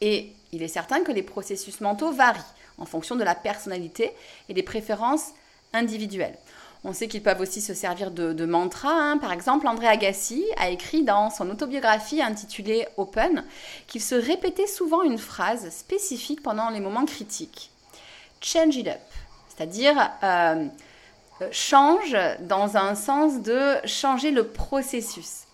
Et 0.00 0.30
il 0.52 0.62
est 0.62 0.68
certain 0.68 1.02
que 1.02 1.10
les 1.10 1.24
processus 1.24 1.80
mentaux 1.80 2.12
varient 2.12 2.40
en 2.78 2.86
fonction 2.86 3.16
de 3.16 3.24
la 3.24 3.34
personnalité 3.34 4.12
et 4.48 4.54
des 4.54 4.62
préférences 4.62 5.32
individuelles. 5.72 6.38
On 6.84 6.92
sait 6.92 7.06
qu'ils 7.06 7.22
peuvent 7.22 7.40
aussi 7.40 7.60
se 7.60 7.74
servir 7.74 8.10
de, 8.10 8.44
mantras. 8.44 8.92
Hein. 8.92 9.18
Par 9.18 9.32
exemple, 9.32 9.68
André 9.68 9.86
Agassi 9.86 10.44
a 10.56 10.68
écrit 10.68 11.04
dans 11.04 11.30
son 11.30 11.48
autobiographie 11.48 12.20
intitulée 12.20 12.88
Open 12.96 13.44
qu'il 13.86 14.00
se 14.00 14.16
répétait 14.16 14.66
souvent 14.66 15.02
une 15.02 15.18
phrase 15.18 15.70
spécifique 15.70 16.42
pendant 16.42 16.70
les 16.70 16.80
moments 16.80 17.04
critiques. 17.04 17.70
Change 18.40 18.74
it 18.74 18.88
up, 18.88 19.00
c'est-à-dire 19.48 20.10
euh, 20.24 20.66
change 21.52 22.16
dans 22.40 22.76
un 22.76 22.96
sens 22.96 23.42
de 23.42 23.76
changer 23.84 24.32
le 24.32 24.48
processus 24.48 25.44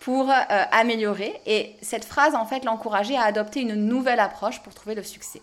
pour 0.00 0.28
euh, 0.28 0.34
améliorer. 0.72 1.40
Et 1.46 1.76
cette 1.82 2.04
phrase, 2.04 2.34
en 2.34 2.46
fait, 2.46 2.64
l'encourageait 2.64 3.16
à 3.16 3.22
adopter 3.22 3.60
une 3.60 3.74
nouvelle 3.74 4.18
approche 4.18 4.60
pour 4.60 4.74
trouver 4.74 4.96
le 4.96 5.04
succès. 5.04 5.40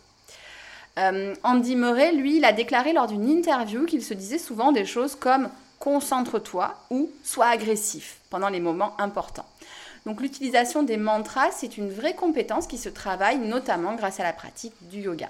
Euh, 1.00 1.34
Andy 1.44 1.76
Murray, 1.76 2.12
lui, 2.12 2.38
il 2.38 2.46
a 2.46 2.54
déclaré 2.54 2.94
lors 2.94 3.08
d'une 3.08 3.30
interview 3.30 3.86
qu'il 3.86 4.04
se 4.04 4.14
disait 4.14 4.38
souvent 4.38 4.72
des 4.72 4.86
choses 4.86 5.16
comme 5.16 5.50
concentre-toi 5.80 6.76
ou 6.90 7.10
sois 7.24 7.48
agressif 7.48 8.20
pendant 8.30 8.50
les 8.50 8.60
moments 8.60 9.00
importants. 9.00 9.48
Donc 10.06 10.22
l'utilisation 10.22 10.84
des 10.84 10.98
mantras, 10.98 11.52
c'est 11.52 11.78
une 11.78 11.92
vraie 11.92 12.16
compétence 12.16 12.68
qui 12.68 12.78
se 12.78 12.90
travaille 12.90 13.38
notamment 13.38 13.96
grâce 13.96 14.20
à 14.20 14.24
la 14.24 14.34
pratique 14.34 14.74
du 14.82 15.02
yoga. 15.02 15.30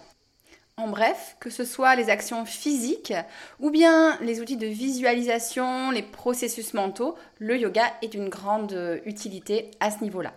En 0.78 0.88
bref, 0.88 1.36
que 1.40 1.50
ce 1.50 1.66
soit 1.66 1.96
les 1.96 2.10
actions 2.10 2.46
physiques 2.46 3.14
ou 3.60 3.70
bien 3.70 4.18
les 4.22 4.40
outils 4.42 4.58
de 4.58 4.68
visualisation, 4.68 5.92
les 5.92 6.02
processus 6.02 6.74
mentaux, 6.74 7.16
le 7.38 7.58
yoga 7.58 7.84
est 8.02 8.08
d'une 8.08 8.30
grande 8.30 9.02
utilité 9.06 9.70
à 9.80 9.92
ce 9.92 10.02
niveau-là. 10.02 10.34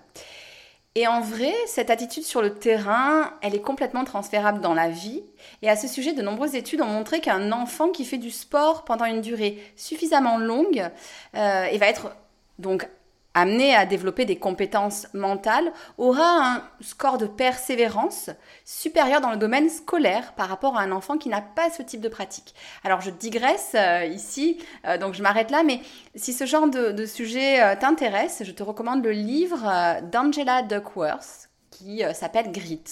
Et 0.97 1.09
en 1.09 1.21
vrai, 1.21 1.53
cette 1.67 1.91
attitude 1.91 2.23
sur 2.23 2.41
le 2.41 2.55
terrain, 2.55 3.33
elle 3.43 3.55
est 3.57 3.61
complètement 3.61 4.05
transférable 4.05 4.61
dans 4.61 4.75
la 4.75 4.89
vie. 4.89 5.25
Et 5.61 5.69
à 5.69 5.75
ce 5.75 5.89
sujet, 5.89 6.13
de 6.13 6.23
nombreuses 6.23 6.55
études 6.55 6.81
ont 6.83 6.87
montré 6.87 7.21
qu'un 7.21 7.51
enfant 7.51 7.89
qui 7.89 8.05
fait 8.05 8.19
du 8.19 8.31
sport 8.31 8.85
pendant 8.85 9.05
une 9.05 9.21
durée 9.21 9.61
suffisamment 9.75 10.39
longue 10.39 10.89
euh, 11.35 11.65
et 11.65 11.79
va 11.79 11.89
être 11.89 12.15
donc 12.61 12.89
amené 13.35 13.75
à 13.75 13.85
développer 13.85 14.25
des 14.25 14.37
compétences 14.37 15.09
mentales, 15.13 15.73
aura 15.99 16.55
un 16.55 16.63
score 16.81 17.19
de 17.19 17.27
persévérance 17.27 18.31
supérieur 18.65 19.21
dans 19.21 19.31
le 19.31 19.37
domaine 19.37 19.69
scolaire 19.69 20.33
par 20.35 20.49
rapport 20.49 20.79
à 20.79 20.83
un 20.83 20.93
enfant 20.93 21.19
qui 21.19 21.29
n'a 21.29 21.41
pas 21.41 21.71
ce 21.71 21.83
type 21.83 22.01
de 22.01 22.09
pratique. 22.09 22.55
Alors 22.85 23.01
je 23.01 23.11
digresse 23.11 23.73
euh, 23.75 24.05
ici, 24.05 24.59
euh, 24.87 24.99
donc 24.99 25.15
je 25.15 25.23
m'arrête 25.23 25.51
là, 25.51 25.63
mais 25.65 25.81
si 26.15 26.33
ce 26.33 26.47
genre 26.47 26.69
de, 26.69 27.07
sujet 27.07 27.63
euh, 27.63 27.75
t'intéresse, 27.79 28.43
je 28.45 28.53
te 28.53 28.63
recommande 28.63 29.05
le 29.05 29.13
livre 29.13 30.01
d'Angela 30.11 30.63
Duckworth 30.63 31.51
qui 31.71 32.03
s'appelle 32.15 32.53
Grit. 32.53 32.85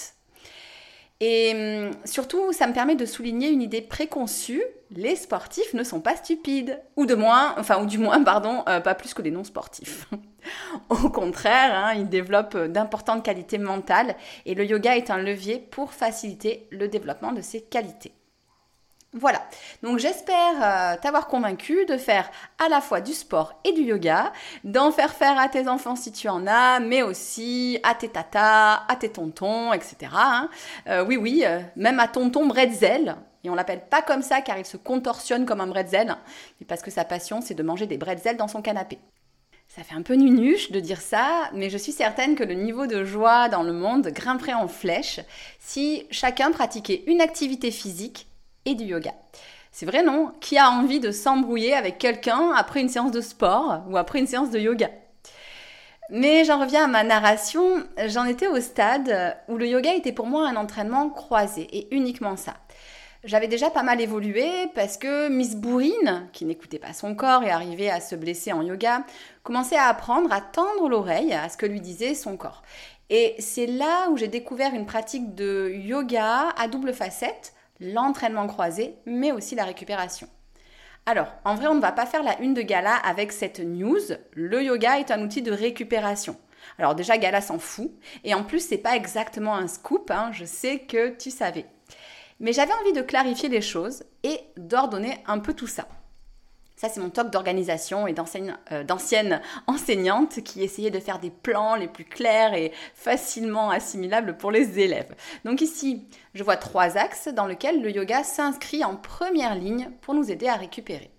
Et 1.24 1.52
hum, 1.54 1.90
surtout, 2.04 2.52
ça 2.52 2.66
me 2.66 2.72
permet 2.72 2.96
de 2.96 3.06
souligner 3.06 3.48
une 3.48 3.62
idée 3.62 3.80
préconçue 3.80 4.62
les 4.94 5.16
sportifs 5.16 5.74
ne 5.74 5.84
sont 5.84 6.00
pas 6.00 6.16
stupides, 6.16 6.80
ou 6.96 7.06
de 7.06 7.14
moins, 7.14 7.54
enfin 7.58 7.82
ou 7.82 7.86
du 7.86 7.98
moins, 7.98 8.22
pardon, 8.24 8.62
euh, 8.68 8.80
pas 8.80 8.94
plus 8.94 9.14
que 9.14 9.22
les 9.22 9.30
non-sportifs. 9.30 10.08
Au 10.88 11.08
contraire, 11.08 11.74
hein, 11.74 11.94
ils 11.94 12.08
développent 12.08 12.56
d'importantes 12.56 13.24
qualités 13.24 13.58
mentales 13.58 14.16
et 14.44 14.54
le 14.54 14.64
yoga 14.64 14.96
est 14.96 15.10
un 15.10 15.18
levier 15.18 15.58
pour 15.58 15.92
faciliter 15.92 16.66
le 16.70 16.88
développement 16.88 17.32
de 17.32 17.40
ces 17.40 17.62
qualités. 17.62 18.12
Voilà, 19.14 19.46
donc 19.82 19.98
j'espère 19.98 20.54
euh, 20.62 20.96
t'avoir 21.00 21.26
convaincu 21.26 21.84
de 21.84 21.98
faire 21.98 22.30
à 22.58 22.70
la 22.70 22.80
fois 22.80 23.02
du 23.02 23.12
sport 23.12 23.60
et 23.62 23.72
du 23.72 23.82
yoga, 23.82 24.32
d'en 24.64 24.90
faire 24.90 25.12
faire 25.12 25.38
à 25.38 25.50
tes 25.50 25.68
enfants 25.68 25.96
si 25.96 26.12
tu 26.12 26.30
en 26.30 26.46
as, 26.46 26.80
mais 26.80 27.02
aussi 27.02 27.78
à 27.82 27.94
tes 27.94 28.08
tatas, 28.08 28.84
à 28.88 28.96
tes 28.98 29.10
tontons, 29.10 29.74
etc. 29.74 30.12
Hein. 30.14 30.48
Euh, 30.86 31.04
oui, 31.04 31.18
oui, 31.18 31.44
même 31.76 32.00
à 32.00 32.08
tonton 32.08 32.46
Bretzel, 32.46 33.16
et 33.44 33.50
on 33.50 33.54
l'appelle 33.54 33.82
pas 33.88 34.02
comme 34.02 34.22
ça 34.22 34.40
car 34.40 34.58
il 34.58 34.64
se 34.64 34.76
contorsionne 34.76 35.46
comme 35.46 35.60
un 35.60 35.66
bretzel, 35.66 36.16
mais 36.60 36.66
parce 36.66 36.82
que 36.82 36.90
sa 36.90 37.04
passion 37.04 37.40
c'est 37.40 37.54
de 37.54 37.62
manger 37.62 37.86
des 37.86 37.98
bretzels 37.98 38.36
dans 38.36 38.48
son 38.48 38.62
canapé. 38.62 38.98
Ça 39.68 39.82
fait 39.82 39.94
un 39.94 40.02
peu 40.02 40.14
nunuche 40.14 40.70
de 40.70 40.80
dire 40.80 41.00
ça, 41.00 41.50
mais 41.54 41.70
je 41.70 41.78
suis 41.78 41.92
certaine 41.92 42.34
que 42.34 42.44
le 42.44 42.54
niveau 42.54 42.86
de 42.86 43.04
joie 43.04 43.48
dans 43.48 43.62
le 43.62 43.72
monde 43.72 44.08
grimperait 44.08 44.52
en 44.52 44.68
flèche 44.68 45.20
si 45.58 46.06
chacun 46.10 46.50
pratiquait 46.50 47.04
une 47.06 47.22
activité 47.22 47.70
physique 47.70 48.26
du 48.66 48.84
yoga. 48.84 49.12
C'est 49.70 49.86
vrai, 49.86 50.02
non? 50.02 50.32
Qui 50.40 50.58
a 50.58 50.70
envie 50.70 51.00
de 51.00 51.10
s'embrouiller 51.10 51.74
avec 51.74 51.98
quelqu'un 51.98 52.52
après 52.52 52.80
une 52.80 52.88
séance 52.88 53.12
de 53.12 53.20
sport 53.20 53.82
ou 53.88 53.96
après 53.96 54.18
une 54.18 54.26
séance 54.26 54.50
de 54.50 54.58
yoga? 54.58 54.90
Mais 56.10 56.44
j'en 56.44 56.60
reviens 56.60 56.84
à 56.84 56.88
ma 56.88 57.04
narration, 57.04 57.82
j'en 58.06 58.26
étais 58.26 58.46
au 58.46 58.60
stade 58.60 59.36
où 59.48 59.56
le 59.56 59.66
yoga 59.66 59.94
était 59.94 60.12
pour 60.12 60.26
moi 60.26 60.46
un 60.46 60.56
entraînement 60.56 61.08
croisé 61.08 61.68
et 61.72 61.94
uniquement 61.94 62.36
ça. 62.36 62.54
J'avais 63.24 63.46
déjà 63.46 63.70
pas 63.70 63.84
mal 63.84 64.00
évolué 64.00 64.50
parce 64.74 64.96
que 64.96 65.28
Miss 65.28 65.54
Bourrine, 65.54 66.28
qui 66.32 66.44
n'écoutait 66.44 66.80
pas 66.80 66.92
son 66.92 67.14
corps 67.14 67.44
et 67.44 67.50
arrivait 67.50 67.88
à 67.88 68.00
se 68.00 68.16
blesser 68.16 68.52
en 68.52 68.62
yoga, 68.62 69.04
commençait 69.44 69.76
à 69.76 69.86
apprendre 69.86 70.32
à 70.32 70.40
tendre 70.40 70.88
l'oreille 70.88 71.32
à 71.32 71.48
ce 71.48 71.56
que 71.56 71.64
lui 71.66 71.80
disait 71.80 72.14
son 72.14 72.36
corps. 72.36 72.62
Et 73.10 73.36
c'est 73.38 73.66
là 73.66 74.08
où 74.10 74.16
j'ai 74.16 74.28
découvert 74.28 74.74
une 74.74 74.86
pratique 74.86 75.34
de 75.34 75.70
yoga 75.72 76.48
à 76.58 76.66
double 76.66 76.92
facette, 76.92 77.54
l'entraînement 77.82 78.46
croisé, 78.46 78.96
mais 79.06 79.32
aussi 79.32 79.54
la 79.54 79.64
récupération. 79.64 80.28
Alors, 81.04 81.32
en 81.44 81.54
vrai, 81.54 81.66
on 81.66 81.74
ne 81.74 81.80
va 81.80 81.92
pas 81.92 82.06
faire 82.06 82.22
la 82.22 82.38
une 82.40 82.54
de 82.54 82.62
Gala 82.62 82.94
avec 82.94 83.32
cette 83.32 83.58
news. 83.58 84.00
Le 84.32 84.62
yoga 84.62 85.00
est 85.00 85.10
un 85.10 85.20
outil 85.22 85.42
de 85.42 85.50
récupération. 85.50 86.36
Alors 86.78 86.94
déjà, 86.94 87.18
Gala 87.18 87.40
s'en 87.40 87.58
fout. 87.58 87.90
Et 88.22 88.34
en 88.34 88.44
plus, 88.44 88.64
c'est 88.64 88.78
pas 88.78 88.96
exactement 88.96 89.56
un 89.56 89.66
scoop. 89.66 90.10
Hein, 90.10 90.30
je 90.32 90.44
sais 90.44 90.78
que 90.78 91.10
tu 91.16 91.30
savais. 91.30 91.66
Mais 92.38 92.52
j'avais 92.52 92.72
envie 92.80 92.92
de 92.92 93.02
clarifier 93.02 93.48
les 93.48 93.60
choses 93.60 94.04
et 94.22 94.38
d'ordonner 94.56 95.18
un 95.26 95.40
peu 95.40 95.54
tout 95.54 95.66
ça. 95.66 95.88
Ça, 96.82 96.88
c'est 96.88 96.98
mon 96.98 97.10
talk 97.10 97.30
d'organisation 97.30 98.08
et 98.08 98.14
euh, 98.72 98.82
d'ancienne 98.82 99.40
enseignante 99.68 100.42
qui 100.42 100.64
essayait 100.64 100.90
de 100.90 100.98
faire 100.98 101.20
des 101.20 101.30
plans 101.30 101.76
les 101.76 101.86
plus 101.86 102.04
clairs 102.04 102.54
et 102.54 102.72
facilement 102.96 103.70
assimilables 103.70 104.36
pour 104.36 104.50
les 104.50 104.80
élèves. 104.80 105.14
Donc 105.44 105.60
ici, 105.60 106.08
je 106.34 106.42
vois 106.42 106.56
trois 106.56 106.98
axes 106.98 107.28
dans 107.28 107.46
lesquels 107.46 107.80
le 107.82 107.92
yoga 107.92 108.24
s'inscrit 108.24 108.84
en 108.84 108.96
première 108.96 109.54
ligne 109.54 109.92
pour 110.00 110.14
nous 110.14 110.32
aider 110.32 110.48
à 110.48 110.56
récupérer. 110.56 111.12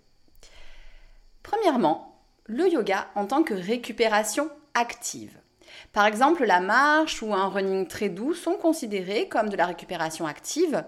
Premièrement, 1.44 2.20
le 2.48 2.68
yoga 2.68 3.08
en 3.16 3.26
tant 3.26 3.44
que 3.44 3.54
récupération 3.54 4.50
active. 4.74 5.40
Par 5.94 6.08
exemple, 6.08 6.44
la 6.44 6.60
marche 6.60 7.22
ou 7.22 7.34
un 7.34 7.48
running 7.48 7.88
très 7.88 8.10
doux 8.10 8.34
sont 8.34 8.58
considérés 8.58 9.30
comme 9.30 9.48
de 9.48 9.56
la 9.56 9.68
récupération 9.68 10.28
active. 10.28 10.84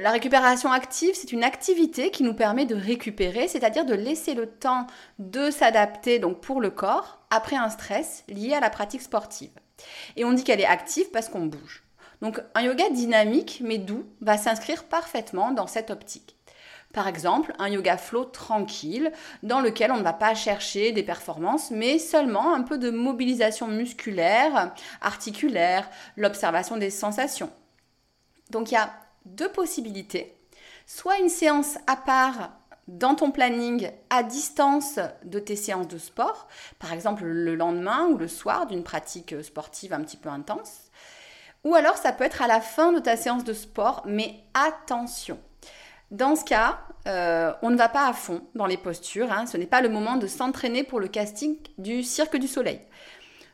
La 0.00 0.12
récupération 0.12 0.70
active, 0.70 1.14
c'est 1.14 1.32
une 1.32 1.42
activité 1.42 2.12
qui 2.12 2.22
nous 2.22 2.34
permet 2.34 2.66
de 2.66 2.76
récupérer, 2.76 3.48
c'est-à-dire 3.48 3.84
de 3.84 3.94
laisser 3.94 4.34
le 4.34 4.46
temps 4.46 4.86
de 5.18 5.50
s'adapter 5.50 6.20
donc 6.20 6.40
pour 6.40 6.60
le 6.60 6.70
corps 6.70 7.18
après 7.30 7.56
un 7.56 7.68
stress 7.68 8.22
lié 8.28 8.54
à 8.54 8.60
la 8.60 8.70
pratique 8.70 9.02
sportive. 9.02 9.50
Et 10.14 10.24
on 10.24 10.32
dit 10.32 10.44
qu'elle 10.44 10.60
est 10.60 10.66
active 10.66 11.10
parce 11.10 11.28
qu'on 11.28 11.46
bouge. 11.46 11.82
Donc 12.22 12.40
un 12.54 12.62
yoga 12.62 12.90
dynamique 12.90 13.60
mais 13.64 13.78
doux 13.78 14.06
va 14.20 14.38
s'inscrire 14.38 14.84
parfaitement 14.84 15.50
dans 15.50 15.66
cette 15.66 15.90
optique. 15.90 16.36
Par 16.92 17.08
exemple, 17.08 17.52
un 17.58 17.68
yoga 17.68 17.96
flow 17.96 18.24
tranquille, 18.24 19.10
dans 19.42 19.60
lequel 19.60 19.90
on 19.90 19.98
ne 19.98 20.04
va 20.04 20.12
pas 20.12 20.34
chercher 20.36 20.92
des 20.92 21.02
performances, 21.02 21.72
mais 21.72 21.98
seulement 21.98 22.54
un 22.54 22.62
peu 22.62 22.78
de 22.78 22.90
mobilisation 22.90 23.66
musculaire, 23.66 24.72
articulaire, 25.00 25.90
l'observation 26.16 26.76
des 26.76 26.90
sensations. 26.90 27.50
Donc 28.50 28.70
il 28.70 28.74
y 28.74 28.78
a 28.78 28.90
deux 29.28 29.50
possibilités. 29.50 30.34
Soit 30.86 31.18
une 31.18 31.28
séance 31.28 31.78
à 31.86 31.96
part 31.96 32.52
dans 32.86 33.14
ton 33.14 33.30
planning 33.30 33.90
à 34.08 34.22
distance 34.22 34.98
de 35.24 35.38
tes 35.38 35.56
séances 35.56 35.88
de 35.88 35.98
sport, 35.98 36.48
par 36.78 36.92
exemple 36.92 37.24
le 37.24 37.54
lendemain 37.54 38.06
ou 38.06 38.16
le 38.16 38.28
soir 38.28 38.66
d'une 38.66 38.82
pratique 38.82 39.34
sportive 39.42 39.92
un 39.92 40.00
petit 40.00 40.16
peu 40.16 40.30
intense. 40.30 40.90
Ou 41.64 41.74
alors 41.74 41.96
ça 41.96 42.12
peut 42.12 42.24
être 42.24 42.40
à 42.40 42.46
la 42.46 42.60
fin 42.60 42.92
de 42.92 42.98
ta 42.98 43.16
séance 43.16 43.44
de 43.44 43.52
sport, 43.52 44.02
mais 44.06 44.42
attention, 44.54 45.38
dans 46.10 46.36
ce 46.36 46.44
cas, 46.44 46.78
euh, 47.06 47.52
on 47.60 47.70
ne 47.70 47.76
va 47.76 47.88
pas 47.88 48.08
à 48.08 48.12
fond 48.14 48.42
dans 48.54 48.66
les 48.66 48.78
postures. 48.78 49.30
Hein. 49.30 49.46
Ce 49.46 49.56
n'est 49.56 49.66
pas 49.66 49.82
le 49.82 49.90
moment 49.90 50.16
de 50.16 50.26
s'entraîner 50.26 50.82
pour 50.82 51.00
le 51.00 51.08
casting 51.08 51.56
du 51.76 52.02
Cirque 52.02 52.36
du 52.36 52.48
Soleil. 52.48 52.80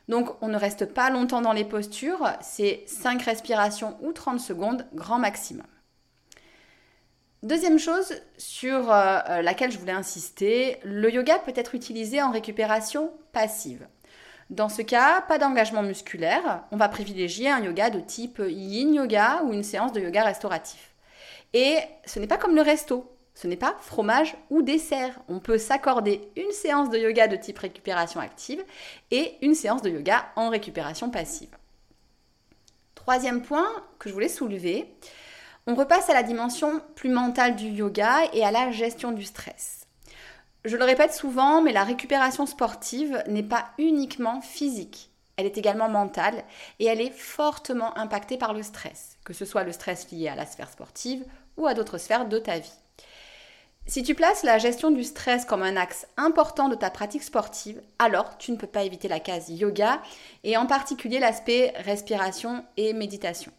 Donc 0.07 0.29
on 0.41 0.47
ne 0.47 0.57
reste 0.57 0.85
pas 0.85 1.09
longtemps 1.09 1.41
dans 1.41 1.53
les 1.53 1.65
postures, 1.65 2.29
c'est 2.41 2.83
5 2.87 3.21
respirations 3.23 3.97
ou 4.01 4.11
30 4.11 4.39
secondes 4.39 4.85
grand 4.93 5.19
maximum. 5.19 5.65
Deuxième 7.43 7.77
chose 7.77 8.13
sur 8.37 8.91
euh, 8.91 9.19
euh, 9.29 9.41
laquelle 9.41 9.71
je 9.71 9.77
voulais 9.77 9.91
insister, 9.91 10.79
le 10.83 11.11
yoga 11.11 11.37
peut 11.39 11.53
être 11.55 11.75
utilisé 11.75 12.21
en 12.21 12.31
récupération 12.31 13.11
passive. 13.33 13.87
Dans 14.49 14.69
ce 14.69 14.81
cas, 14.81 15.21
pas 15.21 15.37
d'engagement 15.37 15.83
musculaire, 15.83 16.63
on 16.71 16.77
va 16.77 16.89
privilégier 16.89 17.49
un 17.49 17.61
yoga 17.61 17.89
de 17.89 17.99
type 17.99 18.41
yin 18.47 18.93
yoga 18.93 19.41
ou 19.43 19.53
une 19.53 19.63
séance 19.63 19.91
de 19.91 20.01
yoga 20.01 20.23
restauratif. 20.23 20.95
Et 21.53 21.77
ce 22.05 22.19
n'est 22.19 22.27
pas 22.27 22.37
comme 22.37 22.55
le 22.55 22.61
resto, 22.61 23.14
ce 23.35 23.47
n'est 23.47 23.57
pas 23.57 23.75
fromage 23.81 24.35
ou 24.49 24.61
dessert. 24.61 25.19
On 25.27 25.39
peut 25.39 25.57
s'accorder 25.57 26.31
une 26.37 26.51
séance 26.51 26.89
de 26.89 26.97
yoga 26.97 27.27
de 27.27 27.35
type 27.35 27.59
récupération 27.59 28.21
active 28.21 28.63
et 29.11 29.35
une 29.41 29.55
séance 29.55 29.81
de 29.81 29.89
yoga 29.89 30.25
en 30.37 30.49
récupération 30.49 31.09
passive. 31.09 31.55
Troisième 32.95 33.43
point 33.43 33.67
que 33.99 34.09
je 34.09 34.13
voulais 34.13 34.29
soulever, 34.29 34.89
on 35.67 35.75
repasse 35.75 36.09
à 36.09 36.13
la 36.13 36.23
dimension 36.23 36.81
plus 36.95 37.09
mentale 37.09 37.55
du 37.55 37.67
yoga 37.67 38.21
et 38.33 38.43
à 38.43 38.51
la 38.51 38.71
gestion 38.71 39.11
du 39.11 39.23
stress. 39.23 39.85
Je 40.63 40.77
le 40.77 40.85
répète 40.85 41.13
souvent, 41.13 41.61
mais 41.61 41.73
la 41.73 41.83
récupération 41.83 42.45
sportive 42.45 43.21
n'est 43.27 43.43
pas 43.43 43.65
uniquement 43.77 44.41
physique. 44.41 45.11
Elle 45.37 45.45
est 45.45 45.57
également 45.57 45.89
mentale 45.89 46.43
et 46.79 46.85
elle 46.85 47.01
est 47.01 47.11
fortement 47.11 47.95
impactée 47.97 48.37
par 48.37 48.53
le 48.53 48.63
stress, 48.63 49.17
que 49.25 49.33
ce 49.33 49.43
soit 49.43 49.63
le 49.63 49.73
stress 49.73 50.09
lié 50.11 50.29
à 50.29 50.35
la 50.35 50.45
sphère 50.45 50.71
sportive 50.71 51.25
ou 51.57 51.67
à 51.67 51.73
d'autres 51.73 51.97
sphères 51.97 52.27
de 52.27 52.39
ta 52.39 52.59
vie. 52.59 52.71
Si 53.87 54.01
tu 54.01 54.15
places 54.15 54.41
la 54.41 54.57
gestion 54.57 54.89
du 54.89 55.03
stress 55.03 55.45
comme 55.45 55.61
un 55.61 55.77
axe 55.77 56.07
important 56.17 56.69
de 56.69 56.75
ta 56.75 56.89
pratique 56.89 57.21
sportive, 57.21 57.83
alors 57.99 58.39
tu 58.39 58.51
ne 58.51 58.57
peux 58.57 58.65
pas 58.65 58.83
éviter 58.83 59.07
la 59.07 59.19
case 59.19 59.49
yoga 59.49 60.01
et 60.43 60.57
en 60.57 60.65
particulier 60.65 61.19
l'aspect 61.19 61.71
respiration 61.77 62.65
et 62.77 62.93
méditation. 62.93 63.51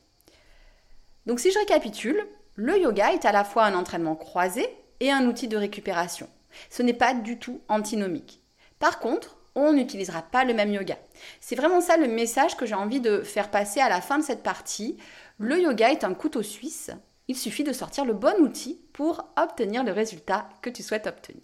Donc 1.26 1.38
si 1.38 1.52
je 1.52 1.58
récapitule, 1.60 2.26
le 2.56 2.76
yoga 2.76 3.12
est 3.12 3.24
à 3.24 3.30
la 3.30 3.44
fois 3.44 3.66
un 3.66 3.76
entraînement 3.76 4.16
croisé 4.16 4.68
et 4.98 5.12
un 5.12 5.26
outil 5.26 5.46
de 5.46 5.56
récupération. 5.56 6.28
Ce 6.70 6.82
n'est 6.82 6.92
pas 6.92 7.14
du 7.14 7.38
tout 7.38 7.60
antinomique. 7.68 8.40
Par 8.80 8.98
contre, 8.98 9.36
on 9.54 9.74
n'utilisera 9.74 10.22
pas 10.22 10.44
le 10.44 10.54
même 10.54 10.72
yoga. 10.72 10.98
C'est 11.40 11.54
vraiment 11.54 11.80
ça 11.80 11.96
le 11.96 12.08
message 12.08 12.56
que 12.56 12.66
j'ai 12.66 12.74
envie 12.74 13.00
de 13.00 13.22
faire 13.22 13.50
passer 13.50 13.80
à 13.80 13.88
la 13.88 14.00
fin 14.00 14.18
de 14.18 14.24
cette 14.24 14.42
partie. 14.42 14.96
Le 15.38 15.60
yoga 15.60 15.92
est 15.92 16.02
un 16.02 16.14
couteau 16.14 16.42
suisse 16.42 16.90
il 17.28 17.36
suffit 17.36 17.64
de 17.64 17.72
sortir 17.72 18.04
le 18.04 18.14
bon 18.14 18.40
outil 18.40 18.80
pour 18.92 19.28
obtenir 19.36 19.84
le 19.84 19.92
résultat 19.92 20.48
que 20.62 20.70
tu 20.70 20.82
souhaites 20.82 21.06
obtenir. 21.06 21.42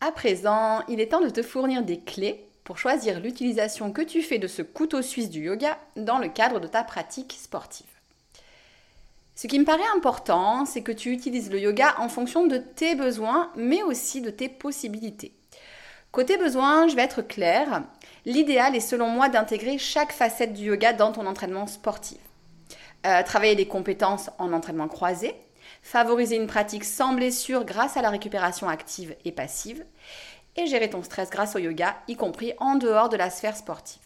À 0.00 0.12
présent, 0.12 0.82
il 0.88 1.00
est 1.00 1.08
temps 1.12 1.22
de 1.22 1.30
te 1.30 1.42
fournir 1.42 1.82
des 1.82 2.00
clés 2.00 2.46
pour 2.62 2.78
choisir 2.78 3.20
l'utilisation 3.20 3.92
que 3.92 4.02
tu 4.02 4.22
fais 4.22 4.38
de 4.38 4.46
ce 4.46 4.62
couteau 4.62 5.02
suisse 5.02 5.30
du 5.30 5.44
yoga 5.44 5.78
dans 5.96 6.18
le 6.18 6.28
cadre 6.28 6.60
de 6.60 6.66
ta 6.66 6.84
pratique 6.84 7.36
sportive. 7.40 7.86
Ce 9.34 9.46
qui 9.46 9.58
me 9.58 9.64
paraît 9.64 9.82
important, 9.96 10.64
c'est 10.64 10.82
que 10.82 10.92
tu 10.92 11.10
utilises 11.10 11.50
le 11.50 11.58
yoga 11.58 11.94
en 11.98 12.08
fonction 12.08 12.46
de 12.46 12.58
tes 12.58 12.94
besoins, 12.94 13.50
mais 13.56 13.82
aussi 13.82 14.20
de 14.20 14.30
tes 14.30 14.48
possibilités. 14.48 15.32
Côté 16.12 16.36
besoins, 16.36 16.86
je 16.86 16.94
vais 16.94 17.02
être 17.02 17.22
claire. 17.22 17.82
L'idéal 18.24 18.76
est 18.76 18.80
selon 18.80 19.08
moi 19.08 19.28
d'intégrer 19.28 19.78
chaque 19.78 20.12
facette 20.12 20.52
du 20.52 20.66
yoga 20.66 20.92
dans 20.92 21.12
ton 21.12 21.26
entraînement 21.26 21.66
sportif. 21.66 22.18
Euh, 23.06 23.22
travailler 23.22 23.54
des 23.54 23.68
compétences 23.68 24.30
en 24.38 24.54
entraînement 24.54 24.88
croisé, 24.88 25.34
favoriser 25.82 26.36
une 26.36 26.46
pratique 26.46 26.84
sans 26.84 27.12
blessure 27.12 27.66
grâce 27.66 27.98
à 27.98 28.02
la 28.02 28.08
récupération 28.08 28.66
active 28.66 29.14
et 29.26 29.32
passive, 29.32 29.84
et 30.56 30.66
gérer 30.66 30.88
ton 30.88 31.02
stress 31.02 31.28
grâce 31.28 31.54
au 31.54 31.58
yoga, 31.58 31.96
y 32.08 32.16
compris 32.16 32.54
en 32.58 32.76
dehors 32.76 33.10
de 33.10 33.18
la 33.18 33.28
sphère 33.28 33.58
sportive. 33.58 34.00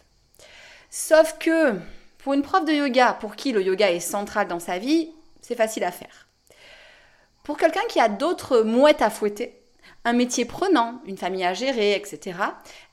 Sauf 0.90 1.36
que 1.38 1.74
pour 2.18 2.32
une 2.32 2.42
prof 2.42 2.64
de 2.64 2.72
yoga 2.72 3.12
pour 3.12 3.36
qui 3.36 3.52
le 3.52 3.62
yoga 3.62 3.92
est 3.92 4.00
central 4.00 4.48
dans 4.48 4.58
sa 4.58 4.78
vie, 4.78 5.10
c'est 5.42 5.54
facile 5.54 5.84
à 5.84 5.92
faire. 5.92 6.26
Pour 7.44 7.56
quelqu'un 7.56 7.86
qui 7.88 8.00
a 8.00 8.08
d'autres 8.08 8.62
mouettes 8.62 9.02
à 9.02 9.10
fouetter, 9.10 9.62
un 10.04 10.12
métier 10.12 10.44
prenant, 10.44 11.00
une 11.06 11.18
famille 11.18 11.44
à 11.44 11.54
gérer, 11.54 11.94
etc., 11.94 12.36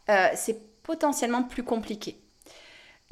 euh, 0.10 0.28
c'est 0.36 0.82
potentiellement 0.84 1.44
plus 1.44 1.64
compliqué. 1.64 2.22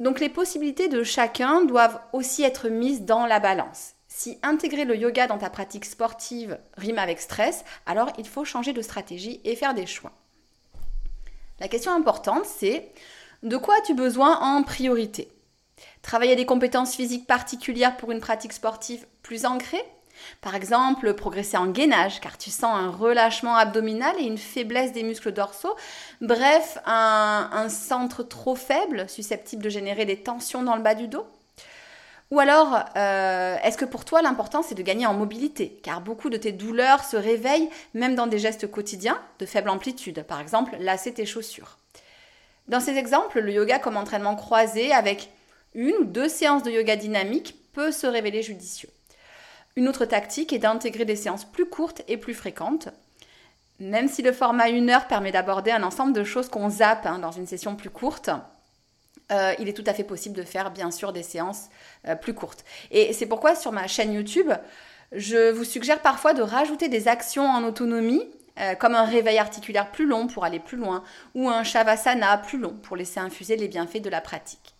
Donc 0.00 0.20
les 0.20 0.28
possibilités 0.28 0.88
de 0.88 1.04
chacun 1.04 1.64
doivent 1.64 2.00
aussi 2.12 2.42
être 2.42 2.68
mises 2.68 3.02
dans 3.02 3.26
la 3.26 3.40
balance. 3.40 3.92
Si 4.08 4.38
intégrer 4.42 4.84
le 4.84 4.96
yoga 4.96 5.26
dans 5.26 5.38
ta 5.38 5.50
pratique 5.50 5.84
sportive 5.84 6.58
rime 6.76 6.98
avec 6.98 7.20
stress, 7.20 7.64
alors 7.86 8.12
il 8.18 8.26
faut 8.26 8.44
changer 8.44 8.72
de 8.72 8.82
stratégie 8.82 9.40
et 9.44 9.56
faire 9.56 9.74
des 9.74 9.86
choix. 9.86 10.12
La 11.60 11.68
question 11.68 11.92
importante, 11.92 12.44
c'est 12.44 12.90
de 13.42 13.56
quoi 13.56 13.76
as-tu 13.76 13.94
besoin 13.94 14.38
en 14.40 14.62
priorité? 14.62 15.28
Travailler 16.02 16.36
des 16.36 16.46
compétences 16.46 16.94
physiques 16.94 17.26
particulières 17.26 17.96
pour 17.96 18.10
une 18.10 18.20
pratique 18.20 18.52
sportive 18.52 19.06
plus 19.22 19.46
ancrée? 19.46 19.84
Par 20.40 20.54
exemple, 20.54 21.14
progresser 21.14 21.56
en 21.56 21.66
gainage, 21.66 22.20
car 22.20 22.38
tu 22.38 22.50
sens 22.50 22.76
un 22.76 22.90
relâchement 22.90 23.56
abdominal 23.56 24.14
et 24.18 24.24
une 24.24 24.38
faiblesse 24.38 24.92
des 24.92 25.02
muscles 25.02 25.32
dorsaux. 25.32 25.74
Bref, 26.20 26.78
un, 26.86 27.68
centre 27.68 28.22
trop 28.22 28.54
faible, 28.54 29.08
susceptible 29.08 29.62
de 29.62 29.68
générer 29.68 30.04
des 30.04 30.18
tensions 30.18 30.62
dans 30.62 30.76
le 30.76 30.82
bas 30.82 30.94
du 30.94 31.08
dos. 31.08 31.26
Ou 32.30 32.40
alors, 32.40 32.80
euh, 32.96 33.56
est-ce 33.62 33.76
que 33.76 33.84
pour 33.84 34.04
toi 34.04 34.22
l'important 34.22 34.62
c'est 34.62 34.74
de 34.74 34.82
gagner 34.82 35.06
en 35.06 35.14
mobilité? 35.14 35.78
Car 35.82 36.00
beaucoup 36.00 36.30
de 36.30 36.36
tes 36.36 36.52
douleurs 36.52 37.04
se 37.04 37.16
réveillent 37.16 37.68
même 37.92 38.14
dans 38.14 38.26
des 38.26 38.38
gestes 38.38 38.70
quotidiens 38.70 39.20
de 39.38 39.46
faible 39.46 39.68
amplitude, 39.68 40.24
par 40.24 40.40
exemple 40.40 40.76
lasser 40.80 41.12
tes 41.12 41.26
chaussures. 41.26 41.78
Dans 42.66 42.80
ces 42.80 42.96
exemples, 42.96 43.40
le 43.40 43.52
yoga 43.52 43.78
comme 43.78 43.96
entraînement 43.96 44.36
croisé 44.36 44.92
avec 44.92 45.30
une 45.74 45.94
ou 45.96 46.04
deux 46.04 46.28
séances 46.28 46.62
de 46.62 46.70
yoga 46.70 46.96
dynamique 46.96 47.56
peut 47.72 47.92
se 47.92 48.06
révéler 48.06 48.42
judicieux. 48.42 48.88
Une 49.76 49.88
autre 49.88 50.04
tactique 50.04 50.52
est 50.52 50.58
d'intégrer 50.58 51.04
des 51.04 51.16
séances 51.16 51.44
plus 51.44 51.66
courtes 51.66 52.02
et 52.06 52.16
plus 52.16 52.34
fréquentes. 52.34 52.88
Même 53.80 54.08
si 54.08 54.22
le 54.22 54.32
format 54.32 54.68
1 54.68 54.88
heure 54.88 55.08
permet 55.08 55.32
d'aborder 55.32 55.72
un 55.72 55.82
ensemble 55.82 56.12
de 56.12 56.22
choses 56.22 56.48
qu'on 56.48 56.70
zappe 56.70 57.06
hein, 57.06 57.18
dans 57.18 57.32
une 57.32 57.46
session 57.46 57.74
plus 57.74 57.90
courte, 57.90 58.30
euh, 59.32 59.54
il 59.58 59.68
est 59.68 59.72
tout 59.72 59.84
à 59.86 59.94
fait 59.94 60.04
possible 60.04 60.36
de 60.36 60.42
faire 60.42 60.70
bien 60.70 60.90
sûr 60.90 61.12
des 61.12 61.22
séances 61.22 61.70
euh, 62.06 62.14
plus 62.14 62.34
courtes. 62.34 62.64
Et 62.92 63.12
c'est 63.12 63.26
pourquoi 63.26 63.56
sur 63.56 63.72
ma 63.72 63.88
chaîne 63.88 64.12
YouTube, 64.12 64.52
je 65.12 65.50
vous 65.50 65.64
suggère 65.64 66.02
parfois 66.02 66.34
de 66.34 66.42
rajouter 66.42 66.88
des 66.88 67.08
actions 67.08 67.46
en 67.46 67.64
autonomie, 67.64 68.22
euh, 68.60 68.74
comme 68.76 68.94
un 68.94 69.04
réveil 69.04 69.38
articulaire 69.38 69.90
plus 69.90 70.06
long 70.06 70.28
pour 70.28 70.44
aller 70.44 70.60
plus 70.60 70.76
loin, 70.76 71.02
ou 71.34 71.48
un 71.48 71.64
shavasana 71.64 72.38
plus 72.38 72.58
long 72.58 72.74
pour 72.74 72.96
laisser 72.96 73.18
infuser 73.18 73.56
les 73.56 73.66
bienfaits 73.66 74.02
de 74.02 74.10
la 74.10 74.20
pratique. 74.20 74.73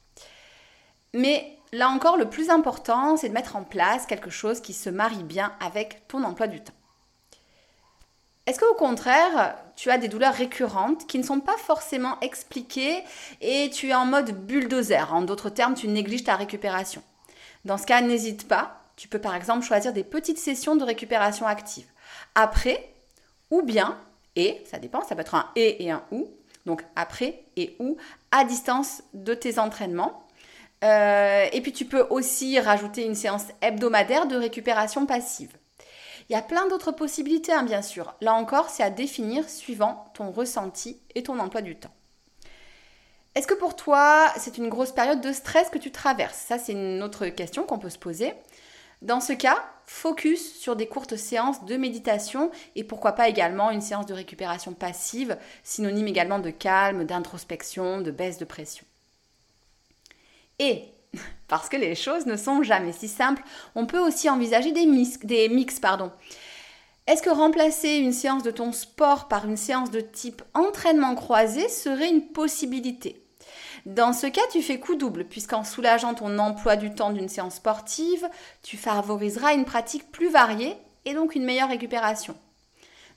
Mais 1.15 1.55
Là 1.75 1.89
encore, 1.89 2.17
le 2.17 2.31
plus 2.31 2.51
important, 2.51 3.17
c'est 3.17 3.29
de 3.29 3.35
mettre 3.35 3.57
en 3.57 3.65
place 3.65 4.07
quelque 4.07 4.31
chose 4.31 4.61
qui 4.61 4.73
se 4.73 4.89
marie 4.91 5.25
bien 5.25 5.53
avec 5.59 6.07
ton 6.07 6.23
emploi 6.23 6.47
du 6.47 6.61
temps. 6.61 6.73
Est-ce 8.47 8.61
qu'au 8.61 8.75
contraire, 8.75 9.57
tu 9.75 9.91
as 9.91 9.99
des 9.99 10.07
douleurs 10.07 10.35
récurrentes 10.35 11.09
qui 11.09 11.19
ne 11.19 11.25
sont 11.25 11.41
pas 11.41 11.57
forcément 11.57 12.21
expliquées 12.21 13.03
et 13.41 13.71
tu 13.71 13.89
es 13.89 13.95
en 13.95 14.07
mode 14.07 14.47
bulldozer? 14.47 15.13
En 15.13 15.23
d'autres 15.23 15.51
termes, 15.51 15.75
tu 15.75 15.89
négliges 15.89 16.23
ta 16.23 16.37
récupération. 16.37 17.03
Dans 17.65 17.79
ce 17.79 17.87
cas, 17.87 18.03
n'hésite 18.03 18.47
pas. 18.47 18.81
Tu 18.95 19.09
peux 19.09 19.21
par 19.21 19.35
exemple 19.35 19.67
choisir 19.67 19.93
des 19.93 20.05
petites 20.05 20.39
sessions 20.39 20.77
de 20.77 20.85
récupération 20.85 21.49
active. 21.49 21.87
Après, 22.37 22.89
ou 23.51 23.63
bien, 23.63 23.99
et, 24.37 24.63
ça 24.71 24.79
dépend, 24.79 25.03
ça 25.03 25.17
peut 25.17 25.23
être 25.23 25.35
un 25.35 25.51
et 25.57 25.85
et 25.85 25.91
un 25.91 26.05
ou, 26.13 26.29
donc 26.67 26.85
après 26.95 27.43
et 27.57 27.75
ou, 27.81 27.97
à 28.31 28.45
distance 28.45 29.03
de 29.13 29.35
tes 29.35 29.59
entraînements 29.59 30.24
euh, 30.85 31.47
et 31.53 31.61
puis 31.63 31.73
tu 31.73 31.87
peux 31.87 32.07
aussi 32.11 32.61
rajouter 32.61 33.05
une 33.05 33.15
séance 33.15 33.47
hebdomadaire 33.63 34.27
de 34.27 34.37
récupération 34.37 35.07
passive. 35.07 35.57
Il 36.29 36.33
y 36.33 36.37
a 36.37 36.43
plein 36.43 36.69
d'autres 36.69 36.93
possibilités, 36.93 37.53
hein, 37.53 37.65
bien 37.65 37.83
sûr. 37.83 38.15
Là 38.21 38.35
encore, 38.35 38.69
c'est 38.71 38.83
à 38.83 38.91
définir 38.91 39.49
suivant 39.49 40.05
ton 40.15 40.31
ressenti 40.31 41.01
et 41.15 41.23
ton 41.23 41.39
emploi 41.39 41.63
du 41.63 41.77
temps. 41.77 41.93
Est-ce 43.35 43.47
que 43.47 43.55
pour 43.55 43.77
toi, 43.77 44.29
c'est 44.39 44.59
une 44.59 44.69
grosse 44.69 44.93
période 44.93 45.21
de 45.21 45.33
stress 45.33 45.69
que 45.69 45.79
tu 45.79 45.91
traverses? 45.91 46.39
Ça, 46.39 46.59
c'est 46.59 46.73
une 46.73 47.03
autre 47.03 47.27
question 47.27 47.65
qu'on 47.65 47.79
peut 47.79 47.91
se 47.91 47.99
poser. 47.99 48.33
Dans 49.03 49.21
ce 49.21 49.33
cas, 49.33 49.63
focus 49.87 50.57
sur 50.59 50.77
des 50.77 50.87
courtes 50.87 51.17
séances 51.17 51.65
de 51.65 51.77
méditation 51.77 52.51
et 52.77 52.85
pourquoi 52.85 53.13
pas 53.13 53.29
également 53.29 53.71
une 53.71 53.81
séance 53.81 54.07
de 54.07 54.15
récupération 54.15 54.73
passive, 54.73 55.37
synonyme 55.63 56.07
également 56.07 56.39
de 56.39 56.51
calme, 56.51 57.05
d'introspection, 57.05 58.01
de 58.01 58.11
baisse 58.11 58.39
de 58.39 58.45
pression. 58.45 58.87
Et 60.59 60.85
parce 61.49 61.69
que 61.69 61.77
les 61.77 61.95
choses 61.95 62.27
ne 62.27 62.37
sont 62.37 62.63
jamais 62.63 62.93
si 62.93 63.09
simples, 63.09 63.43
on 63.75 63.87
peut 63.87 63.99
aussi 63.99 64.29
envisager 64.29 64.73
des 64.73 64.87
mix. 64.87 65.19
Des 65.21 65.49
mix 65.49 65.81
pardon. 65.81 66.11
Est-ce 67.07 67.23
que 67.23 67.31
remplacer 67.31 67.97
une 67.97 68.15
séance 68.15 68.43
de 68.43 68.51
ton 68.51 68.73
sport 68.73 69.29
par 69.29 69.45
une 69.45 69.59
séance 69.59 69.91
de 69.91 70.01
type 70.01 70.43
entraînement 70.55 71.15
croisé 71.15 71.69
serait 71.69 72.09
une 72.09 72.29
possibilité? 72.29 73.21
Dans 73.85 74.15
ce 74.15 74.27
cas, 74.27 74.41
tu 74.51 74.63
fais 74.63 74.81
coup 74.81 74.95
double, 74.95 75.27
puisqu'en 75.27 75.65
soulageant 75.65 76.15
ton 76.15 76.39
emploi 76.39 76.77
du 76.77 76.95
temps 76.95 77.11
d'une 77.11 77.29
séance 77.29 77.57
sportive, 77.57 78.27
tu 78.63 78.79
favoriseras 78.79 79.53
une 79.53 79.67
pratique 79.67 80.11
plus 80.11 80.31
variée 80.31 80.75
et 81.05 81.13
donc 81.13 81.35
une 81.35 81.45
meilleure 81.45 81.69
récupération. 81.69 82.35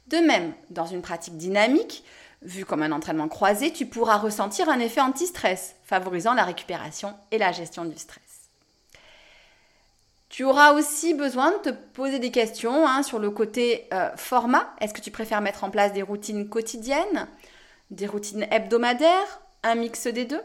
De 0.08 0.18
même, 0.18 0.54
dans 0.70 0.86
une 0.86 1.02
pratique 1.02 1.38
dynamique, 1.38 2.04
Vu 2.48 2.64
comme 2.64 2.82
un 2.82 2.94
entraînement 2.94 3.28
croisé, 3.28 3.74
tu 3.74 3.86
pourras 3.86 4.16
ressentir 4.16 4.70
un 4.70 4.80
effet 4.80 5.02
anti-stress, 5.02 5.76
favorisant 5.84 6.34
la 6.34 6.46
récupération 6.46 7.14
et 7.32 7.38
la 7.38 7.52
gestion 7.52 7.84
du 7.84 7.98
stress. 7.98 8.24
Tu 10.30 10.46
auras 10.46 10.72
aussi 10.72 11.14
besoin 11.14 11.52
de 11.52 11.58
te 11.58 11.70
poser 11.72 12.20
des 12.20 12.32
questions 12.32 12.88
hein, 12.88 13.04
sur 13.04 13.20
le 13.20 13.32
côté 13.32 13.90
euh, 13.92 14.16
format. 14.16 14.74
Est-ce 14.80 14.94
que 14.94 15.02
tu 15.02 15.12
préfères 15.12 15.42
mettre 15.42 15.66
en 15.66 15.70
place 15.70 15.92
des 15.92 16.02
routines 16.02 16.48
quotidiennes 16.48 17.28
Des 17.92 18.08
routines 18.08 18.48
hebdomadaires 18.50 19.42
Un 19.64 19.76
mix 19.76 20.08
des 20.08 20.24
deux? 20.24 20.42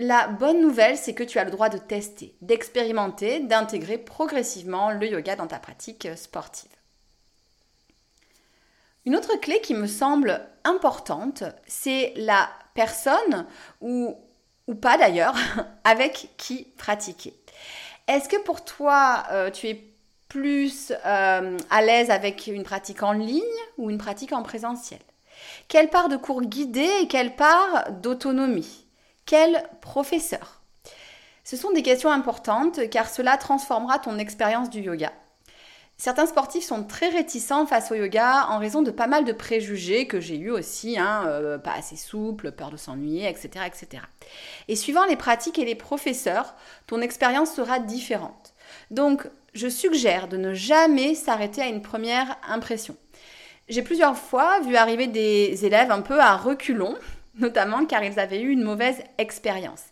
La 0.00 0.26
bonne 0.26 0.60
nouvelle, 0.60 0.96
c'est 0.96 1.14
que 1.14 1.22
tu 1.22 1.38
as 1.38 1.44
le 1.44 1.52
droit 1.52 1.68
de 1.68 1.78
tester, 1.78 2.34
d'expérimenter, 2.40 3.38
d'intégrer 3.38 3.96
progressivement 3.96 4.90
le 4.90 5.06
yoga 5.06 5.36
dans 5.36 5.46
ta 5.46 5.60
pratique 5.60 6.08
sportive. 6.16 6.81
Une 9.04 9.16
autre 9.16 9.36
clé 9.40 9.60
qui 9.60 9.74
me 9.74 9.86
semble 9.86 10.40
importante, 10.64 11.42
c'est 11.66 12.12
la 12.16 12.48
personne 12.74 13.46
ou, 13.80 14.16
ou 14.68 14.74
pas 14.74 14.96
d'ailleurs 14.96 15.34
avec 15.84 16.30
qui 16.36 16.68
pratiquer. 16.78 17.34
Est-ce 18.06 18.28
que 18.28 18.40
pour 18.42 18.64
toi, 18.64 19.24
euh, 19.32 19.50
tu 19.50 19.68
es 19.68 19.92
plus 20.28 20.92
euh, 21.04 21.58
à 21.70 21.82
l'aise 21.82 22.10
avec 22.10 22.46
une 22.46 22.62
pratique 22.62 23.02
en 23.02 23.12
ligne 23.12 23.42
ou 23.76 23.90
une 23.90 23.98
pratique 23.98 24.32
en 24.32 24.42
présentiel? 24.42 25.00
Quelle 25.68 25.90
part 25.90 26.08
de 26.08 26.16
cours 26.16 26.42
guidés 26.42 26.90
et 27.02 27.08
quelle 27.08 27.34
part 27.34 27.90
d'autonomie? 27.90 28.86
Quel 29.26 29.64
professeur? 29.80 30.62
Ce 31.44 31.56
sont 31.56 31.72
des 31.72 31.82
questions 31.82 32.12
importantes 32.12 32.88
car 32.90 33.08
cela 33.08 33.36
transformera 33.36 33.98
ton 33.98 34.18
expérience 34.18 34.70
du 34.70 34.80
yoga. 34.80 35.12
Certains 36.04 36.26
sportifs 36.26 36.64
sont 36.64 36.82
très 36.82 37.10
réticents 37.10 37.64
face 37.64 37.92
au 37.92 37.94
yoga 37.94 38.48
en 38.48 38.58
raison 38.58 38.82
de 38.82 38.90
pas 38.90 39.06
mal 39.06 39.24
de 39.24 39.32
préjugés 39.32 40.08
que 40.08 40.18
j'ai 40.18 40.36
eu 40.36 40.50
aussi, 40.50 40.98
hein, 40.98 41.22
euh, 41.28 41.58
pas 41.58 41.74
assez 41.74 41.94
souple, 41.94 42.50
peur 42.50 42.72
de 42.72 42.76
s'ennuyer, 42.76 43.28
etc., 43.28 43.66
etc. 43.68 44.02
Et 44.66 44.74
suivant 44.74 45.04
les 45.04 45.14
pratiques 45.14 45.60
et 45.60 45.64
les 45.64 45.76
professeurs, 45.76 46.56
ton 46.88 47.00
expérience 47.02 47.54
sera 47.54 47.78
différente. 47.78 48.52
Donc, 48.90 49.28
je 49.54 49.68
suggère 49.68 50.26
de 50.26 50.36
ne 50.36 50.54
jamais 50.54 51.14
s'arrêter 51.14 51.62
à 51.62 51.68
une 51.68 51.82
première 51.82 52.36
impression. 52.48 52.96
J'ai 53.68 53.82
plusieurs 53.82 54.18
fois 54.18 54.58
vu 54.58 54.74
arriver 54.74 55.06
des 55.06 55.64
élèves 55.64 55.92
un 55.92 56.02
peu 56.02 56.18
à 56.18 56.36
reculons, 56.36 56.96
notamment 57.36 57.86
car 57.86 58.02
ils 58.02 58.18
avaient 58.18 58.40
eu 58.40 58.50
une 58.50 58.64
mauvaise 58.64 59.04
expérience. 59.18 59.84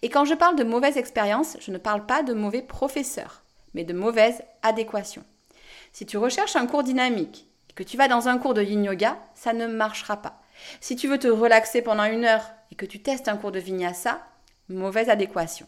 Et 0.00 0.08
quand 0.08 0.24
je 0.24 0.32
parle 0.32 0.56
de 0.56 0.64
mauvaise 0.64 0.96
expérience, 0.96 1.58
je 1.60 1.70
ne 1.72 1.76
parle 1.76 2.06
pas 2.06 2.22
de 2.22 2.32
mauvais 2.32 2.62
professeurs, 2.62 3.42
mais 3.74 3.84
de 3.84 3.92
mauvaise 3.92 4.40
adéquation. 4.62 5.24
Si 5.92 6.06
tu 6.06 6.16
recherches 6.16 6.56
un 6.56 6.66
cours 6.66 6.82
dynamique 6.82 7.48
et 7.70 7.72
que 7.72 7.82
tu 7.82 7.96
vas 7.96 8.08
dans 8.08 8.28
un 8.28 8.38
cours 8.38 8.54
de 8.54 8.62
yin 8.62 8.84
yoga, 8.84 9.18
ça 9.34 9.52
ne 9.52 9.66
marchera 9.66 10.16
pas. 10.16 10.40
Si 10.80 10.96
tu 10.96 11.08
veux 11.08 11.18
te 11.18 11.28
relaxer 11.28 11.82
pendant 11.82 12.04
une 12.04 12.24
heure 12.24 12.44
et 12.72 12.74
que 12.74 12.86
tu 12.86 13.00
testes 13.00 13.28
un 13.28 13.36
cours 13.36 13.52
de 13.52 13.60
vinyasa, 13.60 14.20
mauvaise 14.68 15.08
adéquation. 15.08 15.66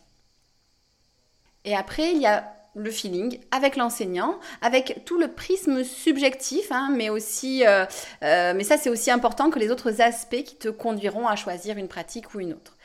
Et 1.65 1.77
après, 1.77 2.13
il 2.13 2.21
y 2.21 2.27
a 2.27 2.53
le 2.75 2.91
feeling 2.91 3.41
avec 3.51 3.77
l'enseignant, 3.77 4.39
avec 4.63 5.05
tout 5.05 5.19
le 5.19 5.29
prisme 5.33 5.83
subjectif, 5.83 6.71
hein, 6.71 6.91
mais 6.93 7.11
aussi, 7.11 7.67
euh, 7.67 7.85
euh, 8.23 8.55
mais 8.55 8.63
ça 8.65 8.77
c'est 8.77 8.91
aussi 8.91 9.11
important 9.11 9.51
que 9.51 9.59
les 9.59 9.71
autres 9.71 10.01
aspects 10.01 10.45
qui 10.45 10.57
te 10.57 10.69
conduiront 10.69 11.27
à 11.27 11.37
choisir 11.37 11.79
une 11.79 11.89
pratique 11.89 12.35
ou 12.35 12.41
une 12.41 12.53
autre. 12.53 12.77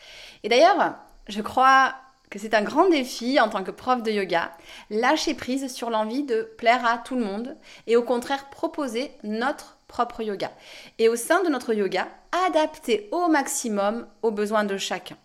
Et 0.44 0.50
d'ailleurs, 0.50 0.96
je 1.28 1.42
crois 1.42 1.96
que 2.30 2.40
c'est 2.40 2.54
un 2.54 2.62
grand 2.62 2.90
défi 2.90 3.40
en 3.40 3.50
tant 3.50 3.64
que 3.64 3.72
prof 3.72 4.04
de 4.04 4.12
yoga, 4.12 4.52
lâcher 4.90 5.34
prise 5.34 5.74
sur 5.74 5.90
l'envie 5.90 6.24
de 6.24 6.44
plaire 6.58 6.86
à 6.86 6.98
tout 6.98 7.16
le 7.16 7.24
monde 7.24 7.58
et 7.88 7.96
au 7.96 8.04
contraire 8.04 8.50
proposer 8.50 9.12
notre 9.24 9.78
propre 9.88 10.22
yoga. 10.22 10.52
Et 11.00 11.10
au 11.10 11.16
sein 11.16 11.44
de 11.44 11.50
notre 11.50 11.74
yoga, 11.74 12.08
adapter 12.48 13.10
au 13.12 13.28
maximum 13.28 14.08
aux 14.22 14.32
besoins 14.32 14.64
de 14.64 14.78
chacun. 14.78 15.18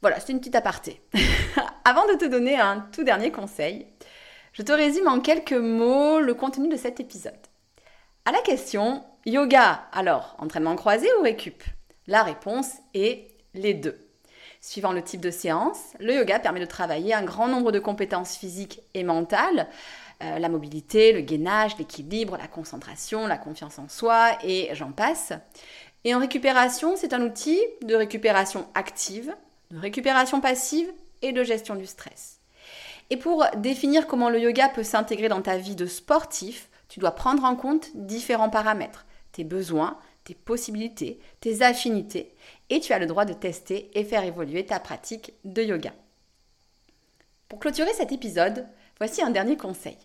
Voilà, 0.00 0.20
c'est 0.20 0.32
une 0.32 0.38
petite 0.38 0.54
aparté. 0.54 1.00
Avant 1.84 2.06
de 2.06 2.14
te 2.14 2.24
donner 2.24 2.58
un 2.58 2.86
tout 2.92 3.04
dernier 3.04 3.32
conseil, 3.32 3.86
je 4.52 4.62
te 4.62 4.72
résume 4.72 5.08
en 5.08 5.20
quelques 5.20 5.52
mots 5.52 6.20
le 6.20 6.34
contenu 6.34 6.68
de 6.68 6.76
cet 6.76 7.00
épisode. 7.00 7.34
À 8.24 8.32
la 8.32 8.40
question 8.40 9.04
yoga, 9.24 9.88
alors 9.92 10.36
entraînement 10.38 10.76
croisé 10.76 11.08
ou 11.18 11.22
récup? 11.22 11.62
La 12.06 12.22
réponse 12.22 12.72
est 12.94 13.28
les 13.54 13.74
deux. 13.74 14.07
Suivant 14.60 14.92
le 14.92 15.02
type 15.02 15.20
de 15.20 15.30
séance, 15.30 15.78
le 16.00 16.14
yoga 16.14 16.38
permet 16.40 16.60
de 16.60 16.64
travailler 16.64 17.14
un 17.14 17.22
grand 17.22 17.46
nombre 17.46 17.70
de 17.70 17.78
compétences 17.78 18.36
physiques 18.36 18.80
et 18.94 19.04
mentales, 19.04 19.68
euh, 20.22 20.38
la 20.40 20.48
mobilité, 20.48 21.12
le 21.12 21.20
gainage, 21.20 21.78
l'équilibre, 21.78 22.36
la 22.36 22.48
concentration, 22.48 23.28
la 23.28 23.38
confiance 23.38 23.78
en 23.78 23.88
soi 23.88 24.32
et 24.42 24.70
j'en 24.72 24.90
passe. 24.90 25.32
Et 26.04 26.14
en 26.14 26.18
récupération, 26.18 26.96
c'est 26.96 27.12
un 27.12 27.22
outil 27.22 27.60
de 27.82 27.94
récupération 27.94 28.66
active, 28.74 29.32
de 29.70 29.78
récupération 29.78 30.40
passive 30.40 30.88
et 31.22 31.32
de 31.32 31.44
gestion 31.44 31.76
du 31.76 31.86
stress. 31.86 32.40
Et 33.10 33.16
pour 33.16 33.46
définir 33.56 34.06
comment 34.06 34.28
le 34.28 34.40
yoga 34.40 34.68
peut 34.68 34.82
s'intégrer 34.82 35.28
dans 35.28 35.42
ta 35.42 35.56
vie 35.56 35.76
de 35.76 35.86
sportif, 35.86 36.68
tu 36.88 37.00
dois 37.00 37.12
prendre 37.12 37.44
en 37.44 37.54
compte 37.54 37.90
différents 37.94 38.50
paramètres, 38.50 39.06
tes 39.32 39.44
besoins, 39.44 39.98
tes 40.28 40.34
possibilités, 40.34 41.18
tes 41.40 41.62
affinités, 41.62 42.34
et 42.68 42.80
tu 42.80 42.92
as 42.92 42.98
le 42.98 43.06
droit 43.06 43.24
de 43.24 43.32
tester 43.32 43.90
et 43.94 44.04
faire 44.04 44.24
évoluer 44.24 44.66
ta 44.66 44.78
pratique 44.78 45.32
de 45.44 45.62
yoga. 45.62 45.94
Pour 47.48 47.58
clôturer 47.58 47.94
cet 47.94 48.12
épisode, 48.12 48.66
voici 48.98 49.22
un 49.22 49.30
dernier 49.30 49.56
conseil. 49.56 49.96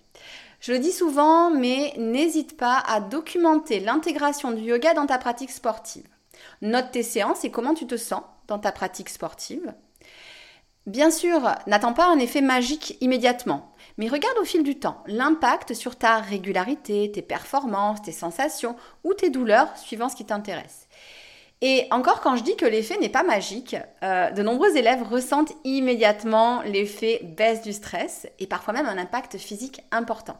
Je 0.61 0.71
le 0.71 0.79
dis 0.79 0.93
souvent, 0.93 1.51
mais 1.51 1.93
n'hésite 1.97 2.55
pas 2.55 2.81
à 2.87 3.01
documenter 3.01 3.81
l'intégration 3.81 4.51
du 4.51 4.61
yoga 4.61 4.93
dans 4.93 5.07
ta 5.07 5.17
pratique 5.17 5.51
sportive. 5.51 6.07
Note 6.61 6.91
tes 6.91 7.03
séances 7.03 7.43
et 7.43 7.51
comment 7.51 7.73
tu 7.73 7.85
te 7.85 7.97
sens 7.97 8.23
dans 8.47 8.59
ta 8.59 8.71
pratique 8.71 9.09
sportive. 9.09 9.73
Bien 10.85 11.11
sûr, 11.11 11.39
n'attends 11.65 11.93
pas 11.93 12.07
un 12.07 12.19
effet 12.19 12.41
magique 12.41 12.97
immédiatement. 12.99 13.73
Mais 13.97 14.09
regarde 14.09 14.37
au 14.37 14.43
fil 14.43 14.63
du 14.63 14.79
temps 14.79 15.01
l'impact 15.07 15.73
sur 15.73 15.95
ta 15.95 16.17
régularité, 16.17 17.09
tes 17.09 17.21
performances, 17.21 18.01
tes 18.01 18.11
sensations 18.11 18.75
ou 19.05 19.13
tes 19.13 19.29
douleurs 19.29 19.77
suivant 19.77 20.09
ce 20.09 20.15
qui 20.17 20.25
t'intéresse. 20.25 20.89
Et 21.61 21.87
encore 21.91 22.19
quand 22.19 22.35
je 22.35 22.43
dis 22.43 22.57
que 22.57 22.65
l'effet 22.65 22.97
n'est 22.97 23.07
pas 23.07 23.23
magique, 23.23 23.77
euh, 24.03 24.29
de 24.31 24.43
nombreux 24.43 24.75
élèves 24.75 25.03
ressentent 25.03 25.53
immédiatement 25.63 26.61
l'effet 26.63 27.21
baisse 27.23 27.61
du 27.61 27.71
stress 27.71 28.27
et 28.39 28.47
parfois 28.47 28.73
même 28.73 28.85
un 28.85 28.97
impact 28.97 29.37
physique 29.37 29.79
important. 29.91 30.37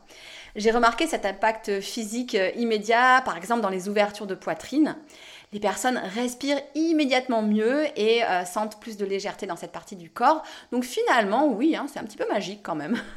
J'ai 0.58 0.72
remarqué 0.72 1.08
cet 1.08 1.26
impact 1.26 1.80
physique 1.80 2.38
immédiat, 2.58 3.22
par 3.24 3.38
exemple 3.38 3.62
dans 3.62 3.70
les 3.70 3.88
ouvertures 3.88 4.28
de 4.28 4.36
poitrine. 4.36 4.98
Les 5.54 5.60
personnes 5.60 6.02
respirent 6.16 6.62
immédiatement 6.74 7.44
mieux 7.44 7.86
et 7.96 8.24
euh, 8.24 8.44
sentent 8.44 8.80
plus 8.80 8.98
de 8.98 9.06
légèreté 9.06 9.46
dans 9.46 9.56
cette 9.56 9.72
partie 9.72 9.96
du 9.96 10.10
corps. 10.10 10.44
Donc 10.72 10.84
finalement, 10.84 11.48
oui, 11.48 11.76
hein, 11.76 11.86
c'est 11.92 12.00
un 12.00 12.04
petit 12.04 12.18
peu 12.18 12.28
magique 12.28 12.62
quand 12.64 12.76
même. 12.76 12.98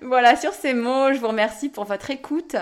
Voilà, 0.00 0.34
sur 0.34 0.54
ces 0.54 0.72
mots, 0.72 1.12
je 1.12 1.18
vous 1.18 1.28
remercie 1.28 1.68
pour 1.68 1.84
votre 1.84 2.10
écoute. 2.10 2.56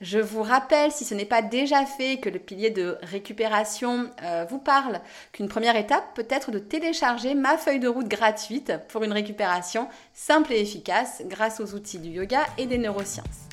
Je 0.00 0.18
vous 0.18 0.42
rappelle, 0.42 0.90
si 0.90 1.04
ce 1.04 1.14
n'est 1.14 1.24
pas 1.24 1.40
déjà 1.40 1.86
fait, 1.86 2.18
que 2.18 2.28
le 2.28 2.40
pilier 2.40 2.70
de 2.70 2.98
récupération 3.02 4.10
euh, 4.22 4.44
vous 4.50 4.58
parle, 4.58 5.00
qu'une 5.30 5.48
première 5.48 5.76
étape 5.76 6.04
peut 6.14 6.26
être 6.28 6.50
de 6.50 6.58
télécharger 6.58 7.34
ma 7.34 7.56
feuille 7.56 7.78
de 7.78 7.86
route 7.86 8.08
gratuite 8.08 8.72
pour 8.88 9.04
une 9.04 9.12
récupération 9.12 9.88
simple 10.14 10.52
et 10.52 10.60
efficace 10.60 11.22
grâce 11.26 11.60
aux 11.60 11.74
outils 11.74 12.00
du 12.00 12.10
yoga 12.10 12.44
et 12.58 12.66
des 12.66 12.78
neurosciences. 12.78 13.51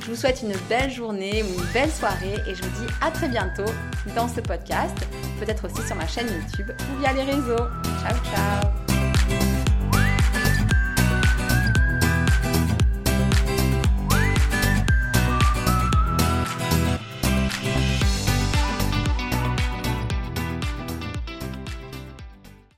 Je 0.00 0.06
vous 0.06 0.16
souhaite 0.16 0.42
une 0.42 0.54
belle 0.68 0.90
journée 0.90 1.42
ou 1.42 1.60
une 1.60 1.72
belle 1.72 1.90
soirée 1.90 2.36
et 2.46 2.54
je 2.54 2.62
vous 2.62 2.84
dis 2.84 2.92
à 3.00 3.10
très 3.10 3.28
bientôt 3.28 3.70
dans 4.16 4.28
ce 4.28 4.40
podcast, 4.40 4.96
peut-être 5.38 5.66
aussi 5.66 5.86
sur 5.86 5.96
ma 5.96 6.06
chaîne 6.06 6.26
YouTube 6.28 6.70
ou 6.70 7.00
via 7.00 7.12
les 7.12 7.22
réseaux. 7.22 7.66
Ciao 8.02 8.16
ciao 8.32 8.89